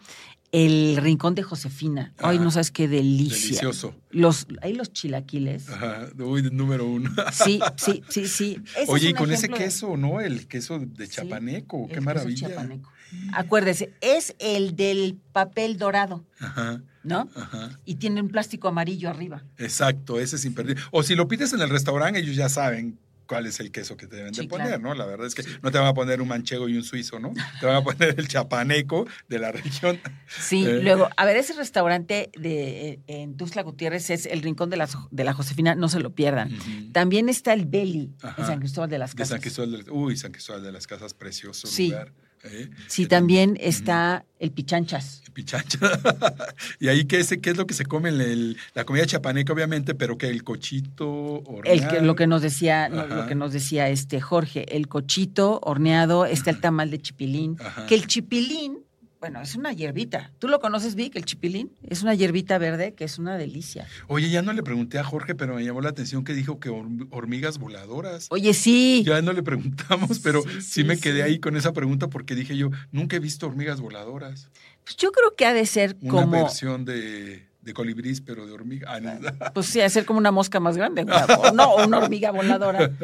el 0.52 0.96
rincón 0.96 1.34
de 1.34 1.42
Josefina. 1.42 2.14
Ay, 2.18 2.38
no 2.38 2.50
sabes 2.50 2.70
qué 2.70 2.88
delicia. 2.88 3.36
Delicioso. 3.48 3.94
Los, 4.10 4.46
hay 4.62 4.72
los 4.72 4.90
chilaquiles. 4.92 5.68
Ajá. 5.68 6.08
Uy, 6.18 6.42
número 6.50 6.86
uno. 6.86 7.10
Sí, 7.32 7.60
sí, 7.76 8.02
sí, 8.08 8.26
sí. 8.26 8.58
Ese 8.78 8.90
Oye, 8.90 9.10
y 9.10 9.12
con 9.14 9.30
ese 9.30 9.48
queso, 9.50 9.96
¿no? 9.98 10.20
El 10.22 10.46
queso 10.48 10.78
de 10.78 11.06
Sí, 11.06 11.12
chapaneco. 11.12 11.82
el 11.82 11.88
Qué 11.88 11.94
queso 11.96 12.04
maravilla. 12.04 12.48
chiapaneco. 12.48 12.90
Acuérdese, 13.34 13.92
es 14.00 14.34
el 14.38 14.74
del 14.74 15.18
papel 15.32 15.76
dorado, 15.78 16.24
Ajá, 16.40 16.82
¿no? 17.04 17.28
ajá. 17.36 17.78
Y 17.84 17.96
tiene 17.96 18.20
un 18.20 18.28
plástico 18.28 18.68
amarillo 18.68 19.08
arriba. 19.10 19.44
Exacto, 19.58 20.18
ese 20.18 20.36
es 20.36 20.44
imperdible. 20.44 20.82
O 20.90 21.02
si 21.02 21.14
lo 21.14 21.28
pides 21.28 21.52
en 21.52 21.60
el 21.60 21.68
restaurante, 21.70 22.18
ellos 22.20 22.34
ya 22.34 22.48
saben 22.48 22.98
cuál 23.26 23.46
es 23.46 23.60
el 23.60 23.70
queso 23.72 23.96
que 23.96 24.06
te 24.06 24.16
deben 24.16 24.32
de 24.32 24.44
poner, 24.44 24.66
claro. 24.68 24.82
¿no? 24.82 24.94
La 24.94 25.06
verdad 25.06 25.26
es 25.26 25.34
que 25.34 25.42
no 25.62 25.70
te 25.70 25.78
van 25.78 25.86
a 25.86 25.94
poner 25.94 26.20
un 26.22 26.28
manchego 26.28 26.68
y 26.68 26.76
un 26.76 26.82
suizo, 26.84 27.18
¿no? 27.18 27.32
Te 27.60 27.66
van 27.66 27.76
a 27.76 27.82
poner 27.84 28.14
el 28.18 28.28
chapaneco 28.28 29.06
de 29.28 29.38
la 29.38 29.52
región. 29.52 30.00
Sí, 30.28 30.64
Eh. 30.66 30.80
luego, 30.82 31.08
a 31.16 31.24
ver, 31.24 31.36
ese 31.36 31.52
restaurante 31.54 32.30
de, 32.38 32.88
eh, 32.88 33.00
en 33.06 33.36
Tuxtla 33.36 33.62
Gutiérrez 33.62 34.10
es 34.10 34.26
el 34.26 34.42
Rincón 34.42 34.70
de 34.70 34.76
la, 34.76 34.88
de 35.10 35.24
la 35.24 35.32
Josefina, 35.32 35.74
no 35.74 35.88
se 35.88 36.00
lo 36.00 36.14
pierdan. 36.14 36.50
También 36.92 37.28
está 37.28 37.52
el 37.52 37.66
Belly 37.66 38.12
Ajá. 38.22 38.40
en 38.42 38.46
San 38.46 38.58
Cristóbal 38.60 38.88
de 38.90 38.98
las 38.98 39.10
De 39.12 39.16
Casas. 39.16 39.28
San 39.30 39.40
Cristóbal 39.40 39.84
de, 39.84 39.90
uy, 39.90 40.16
San 40.16 40.32
Cristóbal 40.32 40.62
de 40.62 40.72
las 40.72 40.86
Casas, 40.86 41.14
precioso 41.14 41.66
Sí. 41.66 41.88
lugar. 41.90 42.12
¿Eh? 42.50 42.70
Sí, 42.88 43.06
también 43.06 43.56
está 43.60 44.24
el 44.38 44.50
Pichanchas. 44.52 45.22
Pichacha. 45.32 45.78
y 46.80 46.88
ahí, 46.88 47.04
¿qué 47.04 47.20
es, 47.20 47.28
¿qué 47.42 47.50
es 47.50 47.56
lo 47.58 47.66
que 47.66 47.74
se 47.74 47.84
come? 47.84 48.08
El- 48.08 48.20
el- 48.22 48.56
la 48.74 48.84
comida 48.84 49.04
chapaneca, 49.04 49.52
obviamente, 49.52 49.94
pero 49.94 50.16
que 50.16 50.28
el 50.30 50.42
cochito 50.44 51.42
El 51.64 51.80
que, 51.80 51.86
horneado. 51.86 52.06
lo 52.06 52.14
que 52.16 52.26
nos 52.26 52.40
decía, 52.42 52.88
lo 52.88 53.26
que 53.26 53.34
nos 53.34 53.52
decía 53.52 53.88
este 53.90 54.20
Jorge, 54.20 54.76
el 54.76 54.88
cochito 54.88 55.60
horneado, 55.62 56.24
está 56.24 56.50
el 56.50 56.60
tamal 56.60 56.90
de 56.90 57.00
chipilín, 57.00 57.56
Ajá. 57.60 57.84
que 57.86 57.94
el 57.96 58.06
chipilín, 58.06 58.78
bueno, 59.26 59.40
es 59.42 59.56
una 59.56 59.72
hierbita. 59.72 60.30
¿Tú 60.38 60.46
lo 60.46 60.60
conoces, 60.60 60.94
Vic, 60.94 61.16
el 61.16 61.24
chipilín? 61.24 61.72
Es 61.88 62.02
una 62.04 62.14
hierbita 62.14 62.58
verde 62.58 62.94
que 62.94 63.02
es 63.04 63.18
una 63.18 63.36
delicia. 63.36 63.88
Oye, 64.06 64.30
ya 64.30 64.40
no 64.40 64.52
le 64.52 64.62
pregunté 64.62 65.00
a 65.00 65.04
Jorge, 65.04 65.34
pero 65.34 65.56
me 65.56 65.64
llamó 65.64 65.80
la 65.80 65.88
atención 65.88 66.22
que 66.22 66.32
dijo 66.32 66.60
que 66.60 66.70
horm- 66.70 67.08
hormigas 67.10 67.58
voladoras. 67.58 68.28
Oye, 68.30 68.54
sí. 68.54 69.02
Ya 69.04 69.20
no 69.22 69.32
le 69.32 69.42
preguntamos, 69.42 70.18
pero 70.22 70.42
sí, 70.42 70.48
Sí, 70.60 70.60
sí, 70.62 70.84
me 70.84 70.96
quedé 70.96 71.16
sí. 71.16 71.22
ahí 71.22 71.38
con 71.40 71.56
esa 71.56 71.72
pregunta 71.72 72.08
porque 72.08 72.36
dije 72.36 72.56
yo, 72.56 72.70
nunca 72.92 73.16
he 73.16 73.18
visto 73.18 73.48
hormigas 73.48 73.80
voladoras. 73.80 74.48
Pues 74.84 74.96
yo 74.96 75.10
creo 75.10 75.34
que 75.34 75.44
ha 75.44 75.52
de 75.52 75.66
ser 75.66 75.96
Una 76.02 76.10
como, 76.22 76.30
versión 76.44 76.84
de, 76.84 77.48
de 77.62 77.74
colibrís, 77.74 78.20
pero 78.20 78.46
de 78.46 78.52
hormiga. 78.52 78.88
Ah, 78.94 79.50
pues 79.52 79.66
sí, 79.66 79.80
ha 79.80 79.84
de 79.84 79.90
ser 79.90 80.04
como 80.04 80.20
una 80.20 80.30
mosca 80.30 80.60
más 80.60 80.76
grande, 80.76 81.02
una- 81.02 81.24
o 81.24 81.52
no, 81.52 81.72
o 81.72 81.84
una 81.84 81.98
hormiga 81.98 82.30
voladora. 82.30 82.90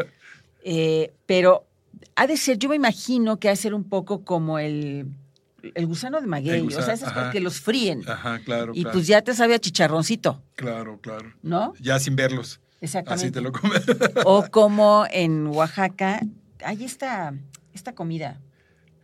Eh, 0.64 1.12
pero 1.26 1.66
ha 2.14 2.28
de 2.28 2.36
ser, 2.36 2.56
yo 2.56 2.68
me 2.68 2.76
imagino 2.76 3.40
que 3.40 3.48
ha 3.48 3.50
de 3.50 3.56
ser 3.56 3.74
un 3.74 3.82
poco 3.82 4.24
como 4.24 4.60
el, 4.60 5.06
el 5.74 5.86
gusano 5.86 6.20
de 6.20 6.26
maguey, 6.26 6.60
El 6.60 6.66
o 6.68 6.70
sea, 6.82 6.94
esas 6.94 7.10
ajá. 7.10 7.30
que 7.30 7.40
los 7.40 7.60
fríen. 7.60 8.02
Ajá, 8.08 8.38
claro, 8.40 8.72
y 8.74 8.82
claro. 8.82 8.92
pues 8.94 9.06
ya 9.06 9.22
te 9.22 9.34
sabe 9.34 9.54
a 9.54 9.58
chicharroncito, 9.58 10.42
Claro, 10.56 10.98
claro. 11.00 11.32
¿no? 11.42 11.72
Ya 11.80 11.98
sin 11.98 12.16
verlos. 12.16 12.60
Exactamente. 12.80 13.24
Así 13.26 13.32
te 13.32 13.40
lo 13.40 13.52
comes. 13.52 13.82
O 14.24 14.44
como 14.50 15.04
en 15.10 15.46
Oaxaca, 15.46 16.20
hay 16.64 16.84
esta, 16.84 17.32
esta 17.72 17.94
comida. 17.94 18.40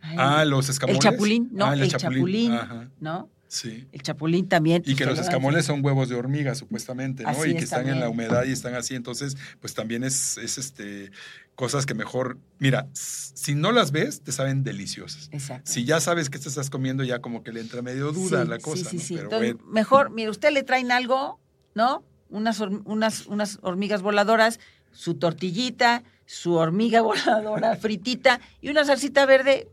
Ay, 0.01 0.15
Ah, 0.19 0.45
los 0.45 0.65
el 0.67 0.71
escamoles. 0.73 0.99
chapulín, 1.01 1.49
no, 1.51 1.65
Ah, 1.65 1.73
el 1.73 1.87
chapulín, 1.89 2.53
Ajá, 2.53 2.89
¿no? 2.99 3.29
Sí. 3.49 3.85
El 3.91 4.01
chapulín 4.01 4.47
también. 4.47 4.81
Y 4.85 4.95
que 4.95 5.05
los 5.05 5.19
escamoles 5.19 5.65
son 5.65 5.83
huevos 5.83 6.07
de 6.07 6.15
hormiga, 6.15 6.55
supuestamente, 6.55 7.23
¿no? 7.23 7.29
Así 7.29 7.49
y 7.49 7.53
que 7.53 7.57
es 7.57 7.63
están 7.65 7.89
en 7.89 7.99
la 7.99 8.07
humedad 8.07 8.45
y 8.45 8.53
están 8.53 8.75
así. 8.75 8.95
Entonces, 8.95 9.35
pues 9.59 9.73
también 9.73 10.05
es, 10.05 10.37
es 10.37 10.57
este 10.57 11.11
cosas 11.55 11.85
que 11.85 11.93
mejor. 11.93 12.37
Mira, 12.59 12.87
si 12.93 13.53
no 13.53 13.73
las 13.73 13.91
ves, 13.91 14.21
te 14.21 14.31
saben 14.31 14.63
deliciosas. 14.63 15.27
Exacto. 15.33 15.69
Si 15.69 15.83
ya 15.83 15.99
sabes 15.99 16.29
que 16.29 16.39
te 16.39 16.47
estás 16.47 16.69
comiendo, 16.69 17.03
ya 17.03 17.19
como 17.19 17.43
que 17.43 17.51
le 17.51 17.59
entra 17.59 17.81
medio 17.81 18.13
duda 18.13 18.43
a 18.43 18.45
la 18.45 18.59
cosa, 18.59 18.89
Sí, 18.89 18.91
sí, 18.91 18.95
¿no? 18.95 19.01
sí. 19.01 19.13
Pero 19.15 19.23
Entonces, 19.25 19.53
bueno. 19.55 19.71
Mejor, 19.73 20.09
mire, 20.11 20.29
usted 20.29 20.51
le 20.53 20.63
traen 20.63 20.93
algo, 20.93 21.37
¿no? 21.75 22.05
Unas, 22.29 22.61
unas, 22.61 23.25
unas 23.25 23.59
hormigas 23.61 24.01
voladoras, 24.01 24.61
su 24.93 25.15
tortillita, 25.15 26.03
su 26.25 26.53
hormiga 26.53 27.01
voladora 27.01 27.75
fritita 27.75 28.39
y 28.61 28.69
una 28.69 28.85
salsita 28.85 29.25
verde 29.25 29.67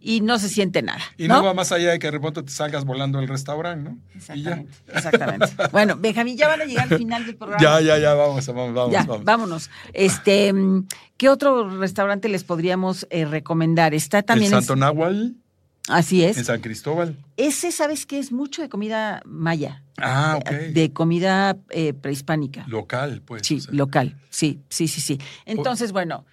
y 0.00 0.20
no 0.20 0.38
se 0.38 0.48
siente 0.48 0.82
nada. 0.82 1.00
Y 1.18 1.28
¿no? 1.28 1.36
no 1.36 1.44
va 1.44 1.54
más 1.54 1.72
allá 1.72 1.90
de 1.90 1.98
que 1.98 2.06
de 2.08 2.10
repente 2.12 2.42
te 2.42 2.50
salgas 2.50 2.84
volando 2.84 3.18
al 3.18 3.28
restaurante, 3.28 3.90
¿no? 3.90 3.98
Exactamente, 4.14 4.72
exactamente. 4.94 5.46
Bueno, 5.72 5.96
Benjamín, 5.98 6.36
ya 6.36 6.48
van 6.48 6.60
a 6.62 6.64
llegar 6.64 6.90
al 6.90 6.98
final 6.98 7.26
del 7.26 7.36
programa. 7.36 7.62
Ya, 7.62 7.80
ya, 7.80 7.98
ya, 7.98 8.14
vamos, 8.14 8.46
vamos, 8.46 8.74
vamos, 8.74 8.92
Ya, 8.92 9.04
vamos. 9.04 9.24
vámonos. 9.24 9.70
Este, 9.92 10.52
¿qué 11.16 11.28
otro 11.28 11.78
restaurante 11.78 12.28
les 12.28 12.44
podríamos 12.44 13.06
eh, 13.10 13.24
recomendar? 13.24 13.94
Está 13.94 14.22
también 14.22 14.52
el 14.52 14.58
en- 14.58 14.62
Santo 14.64 14.76
Nahual 14.76 15.34
así 15.88 16.22
es. 16.24 16.38
en 16.38 16.44
San 16.44 16.60
Cristóbal. 16.60 17.16
Ese, 17.36 17.72
¿sabes 17.72 18.06
qué? 18.06 18.18
Es 18.18 18.32
mucho 18.32 18.62
de 18.62 18.68
comida 18.68 19.22
maya, 19.24 19.82
Ah, 19.98 20.36
ok. 20.40 20.50
eh, 20.50 20.70
de 20.72 20.92
comida 20.92 21.56
eh, 21.70 21.92
prehispánica. 21.94 22.64
Local, 22.68 23.22
pues. 23.24 23.46
Sí, 23.46 23.56
o 23.56 23.60
sea. 23.60 23.74
local. 23.74 24.16
Sí, 24.30 24.60
sí, 24.68 24.88
sí, 24.88 25.00
sí. 25.00 25.18
Entonces, 25.46 25.92
bueno, 25.92 26.24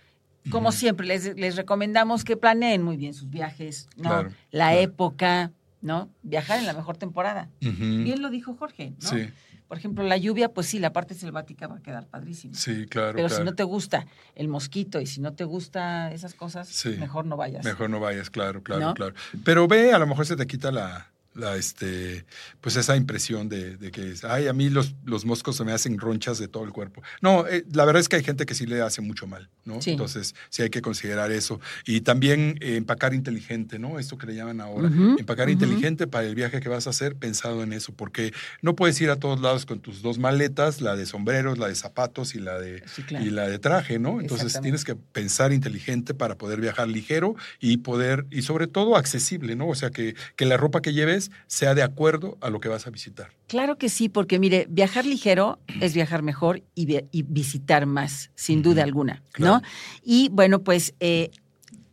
como 0.50 0.72
siempre, 0.72 1.06
les, 1.08 1.36
les 1.38 1.56
recomendamos 1.56 2.24
que 2.24 2.38
planeen 2.38 2.82
muy 2.84 2.98
bien 2.98 3.14
sus 3.14 3.30
viajes, 3.30 3.88
¿no? 3.98 4.04
Claro, 4.10 4.30
la 4.52 4.66
claro. 4.70 4.80
época, 4.80 5.52
¿no? 5.82 6.10
Viajar 6.24 6.60
en 6.60 6.66
la 6.66 6.74
mejor 6.74 6.98
temporada. 6.98 7.50
Bien 7.60 8.22
lo 8.22 8.30
dijo 8.30 8.56
Jorge, 8.56 8.94
¿no? 9.02 9.10
Sí, 9.10 9.30
Por 9.68 9.78
ejemplo, 9.78 10.04
la 10.04 10.18
lluvia, 10.18 10.50
pues 10.54 10.68
sí, 10.68 10.80
la 10.80 10.94
parte 10.94 11.14
selvática 11.14 11.68
va 11.68 11.78
a 11.78 11.82
quedar 11.82 12.08
padrísima. 12.08 12.54
sí, 12.56 12.86
claro. 12.88 13.14
Pero 13.16 13.28
claro. 13.28 13.44
si 13.44 13.46
no 13.46 13.54
te 13.56 13.64
gusta 13.64 14.06
el 14.36 14.48
mosquito 14.48 15.02
y 15.02 15.06
si 15.06 15.20
no 15.22 15.34
te 15.34 15.44
gusta 15.44 16.12
esas 16.14 16.34
cosas, 16.34 16.68
Sí. 16.70 16.90
mejor 16.98 17.26
no 17.26 17.36
vayas. 17.38 17.66
Mejor 17.66 17.90
no 17.90 18.00
vayas, 18.00 18.30
claro, 18.30 18.64
claro, 18.64 18.82
¿No? 18.82 18.94
claro. 18.94 19.14
Pero 19.44 19.68
ve, 19.68 19.92
a 19.94 20.00
lo 20.00 20.08
mejor 20.08 20.26
se 20.26 20.36
te 20.38 20.48
quita 20.48 20.72
la, 20.72 21.12
la 21.38 21.56
este, 21.56 22.26
pues 22.62 22.76
esa 22.76 22.96
impresión 22.96 23.48
de, 23.48 23.78
de 23.78 23.92
que, 23.92 24.14
ay, 24.24 24.48
a 24.48 24.54
mí 24.54 24.70
los, 24.70 24.96
los 25.06 25.26
moscos 25.26 25.56
se 25.56 25.64
me 25.64 25.72
hacen 25.72 25.98
ronchas 25.98 26.40
de 26.40 26.48
todo 26.48 26.64
el 26.64 26.72
cuerpo. 26.72 27.02
No, 27.22 27.48
eh, 27.48 27.64
la 27.72 27.86
verdad 27.86 28.02
es 28.02 28.10
que 28.10 28.16
hay 28.18 28.24
gente 28.24 28.46
que 28.46 28.56
sí 28.56 28.66
le 28.66 28.82
hace 28.82 29.02
mucho 29.02 29.28
mal, 29.28 29.50
¿no? 29.66 29.82
Sí. 29.82 29.92
Entonces, 29.92 30.36
sí 30.50 30.64
hay 30.64 30.70
que 30.70 30.82
considerar 30.82 31.32
eso. 31.32 31.60
Y 31.86 32.02
también 32.02 32.58
eh, 32.62 32.76
empacar 32.76 33.14
inteligente, 33.14 33.80
¿no? 33.80 34.00
Esto 34.00 34.18
que 34.18 34.28
le 34.28 34.36
llaman 34.36 34.62
ahora. 34.62 34.90
Empacar 35.18 35.50
inteligente 35.50 36.08
para 36.08 36.26
el 36.28 36.36
viaje 36.36 36.60
que 36.60 36.70
vas 36.70 36.88
a 36.88 36.90
hacer 36.90 37.16
pensado 37.16 37.64
en 37.64 37.74
eso, 37.74 37.94
porque 37.94 38.34
no 38.62 38.76
puedes 38.76 39.00
ir 39.02 39.10
a 39.10 39.18
todos 39.18 39.40
lados 39.40 39.66
con 39.66 39.80
tus 39.80 40.02
dos 40.02 40.18
maletas, 40.18 40.82
la 40.82 40.96
de 40.96 41.06
sombreros, 41.06 41.58
la 41.58 41.68
de 41.68 41.76
zapatos 41.76 42.36
y 42.36 42.40
la 42.40 42.60
de 42.60 42.84
Sí, 42.88 43.04
claro. 43.04 43.26
y 43.26 43.30
la 43.30 43.48
de 43.48 43.60
traje, 43.60 44.00
¿no? 44.00 44.20
Entonces 44.20 44.60
tienes 44.62 44.84
que 44.84 44.96
pensar 44.96 45.54
inteligente 45.54 46.14
para 46.14 46.36
poder 46.38 46.60
viajar 46.62 46.88
ligero 46.88 47.36
y 47.60 47.78
poder, 47.78 48.26
y 48.32 48.42
sobre 48.42 48.68
todo 48.68 48.96
accesible, 48.96 49.56
¿no? 49.56 49.68
O 49.68 49.76
sea, 49.76 49.92
que, 49.92 50.16
que 50.36 50.46
la 50.46 50.58
ropa 50.58 50.82
que 50.82 50.94
lleves 50.94 51.27
sea 51.48 51.74
de 51.76 51.84
acuerdo 51.84 52.38
a 52.42 52.50
lo 52.50 52.60
que 52.60 52.70
vas 52.70 52.88
a 52.88 52.90
visitar. 52.90 53.30
Claro 53.48 53.78
que 53.78 53.90
sí, 53.90 54.10
porque 54.10 54.40
mire, 54.40 54.66
viajar 54.70 55.06
ligero 55.06 55.60
es 55.82 55.94
viajar 55.94 56.22
mejor 56.24 56.64
y, 56.76 56.86
vi- 56.86 57.06
y 57.12 57.24
visitar 57.24 57.86
más, 57.86 58.32
sin 58.36 58.62
duda 58.62 58.84
alguna, 58.84 59.24
claro. 59.32 59.56
¿no? 59.56 59.62
Y 60.04 60.30
bueno, 60.30 60.64
pues 60.64 60.94
eh, 61.00 61.32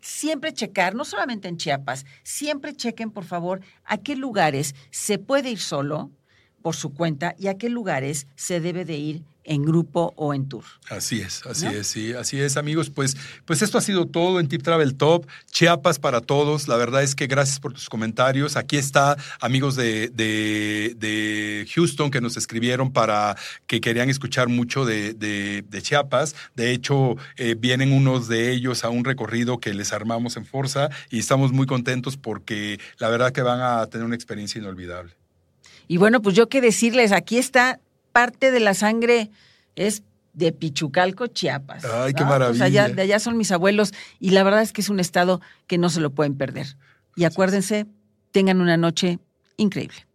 siempre 0.01 0.53
checar, 0.53 0.95
no 0.95 1.05
solamente 1.05 1.49
en 1.49 1.57
Chiapas, 1.57 2.05
siempre 2.23 2.75
chequen, 2.75 3.11
por 3.11 3.25
favor, 3.25 3.61
a 3.85 3.99
qué 3.99 4.17
lugares 4.17 4.75
se 4.91 5.19
puede 5.19 5.51
ir 5.51 5.59
solo 5.61 6.11
por 6.65 6.75
su 6.75 6.95
cuenta 6.95 7.35
y 7.39 7.49
a 7.49 7.59
qué 7.59 7.69
lugares 7.69 8.27
se 8.37 8.59
debe 8.59 8.87
de 8.87 8.97
ir 8.97 9.23
en 9.47 9.63
grupo 9.63 10.15
o 10.17 10.33
en 10.33 10.49
tour. 10.49 10.65
Así 10.89 11.21
es, 11.21 11.45
así 11.45 11.67
¿No? 11.67 11.73
es, 11.73 11.87
sí, 11.87 12.15
así 12.15 12.41
es, 12.41 12.57
amigos. 12.57 12.89
Pues, 12.89 13.19
pues 13.45 13.61
esto 13.61 13.77
ha 13.77 13.83
sido 13.83 14.07
todo 14.07 14.41
en 14.41 14.49
Tip 14.49 14.63
Travel 14.63 14.95
Top. 14.95 15.27
Chiapas 15.53 15.99
para 15.99 16.23
todos. 16.23 16.67
La 16.69 16.77
verdad 16.77 17.03
es 17.03 17.15
que 17.15 17.27
gracias 17.27 17.61
por 17.61 17.75
tus 17.75 17.91
comentarios. 17.91 18.57
Aquí 18.57 18.79
está 18.79 19.19
amigos 19.41 19.77
de, 19.77 20.09
de, 20.09 20.95
de 20.97 21.69
Houston 21.75 22.11
que 22.11 22.23
nos 22.23 22.39
escribieron 22.39 22.91
para 22.95 23.37
que 23.67 23.83
querían 23.83 24.09
escuchar 24.09 24.49
mucho 24.49 24.87
de, 24.87 25.13
de- 25.13 25.63
de 25.69 25.83
Chiapas. 25.83 26.35
De 26.55 26.73
hecho, 26.73 27.17
eh, 27.37 27.55
vienen 27.59 27.93
unos 27.93 28.27
de 28.29 28.51
ellos 28.53 28.83
a 28.85 28.89
un 28.89 29.05
recorrido 29.05 29.59
que 29.61 29.75
les 29.75 29.93
armamos 29.93 30.39
en 30.39 30.47
Forza 30.47 30.89
y 31.11 31.19
estamos 31.19 31.53
muy 31.53 31.67
contentos 31.67 32.17
porque 32.17 32.81
la 32.97 33.11
verdad 33.11 33.33
que 33.33 33.43
van 33.43 33.61
a 33.61 33.85
tener 33.89 34.07
una 34.07 34.15
experiencia 34.17 34.59
inolvidable. 34.59 35.13
Y 35.89 35.97
bueno, 35.99 36.23
pues 36.23 36.35
yo 36.37 36.49
qué 36.49 36.61
decirles, 36.61 37.13
aquí 37.13 37.39
está 37.39 37.81
parte 38.13 38.51
de 38.51 38.61
la 38.61 38.75
sangre, 38.75 39.31
es 39.77 40.03
de 40.33 40.53
Pichucalco, 40.53 41.27
Chiapas. 41.29 41.85
Ay, 41.85 42.13
qué 42.15 42.25
¿no? 42.25 42.31
Allá- 42.33 42.39
maravilla. 42.39 42.89
de 42.89 43.03
allá 43.03 43.19
son 43.21 43.37
mis 43.37 43.53
abuelos 43.53 43.93
y 44.19 44.31
la 44.31 44.43
verdad 44.43 44.63
es 44.63 44.73
que 44.73 44.81
es 44.81 44.89
un 44.89 45.01
estado 45.01 45.41
que 45.67 45.79
no 45.79 45.91
se 45.91 46.01
lo 46.01 46.11
pueden 46.11 46.37
perder. 46.37 46.77
Y 47.17 47.25
acuérdense, 47.25 47.87
tengan 48.33 48.61
una 48.61 48.77
noche 48.77 49.19
increíble. 49.57 50.07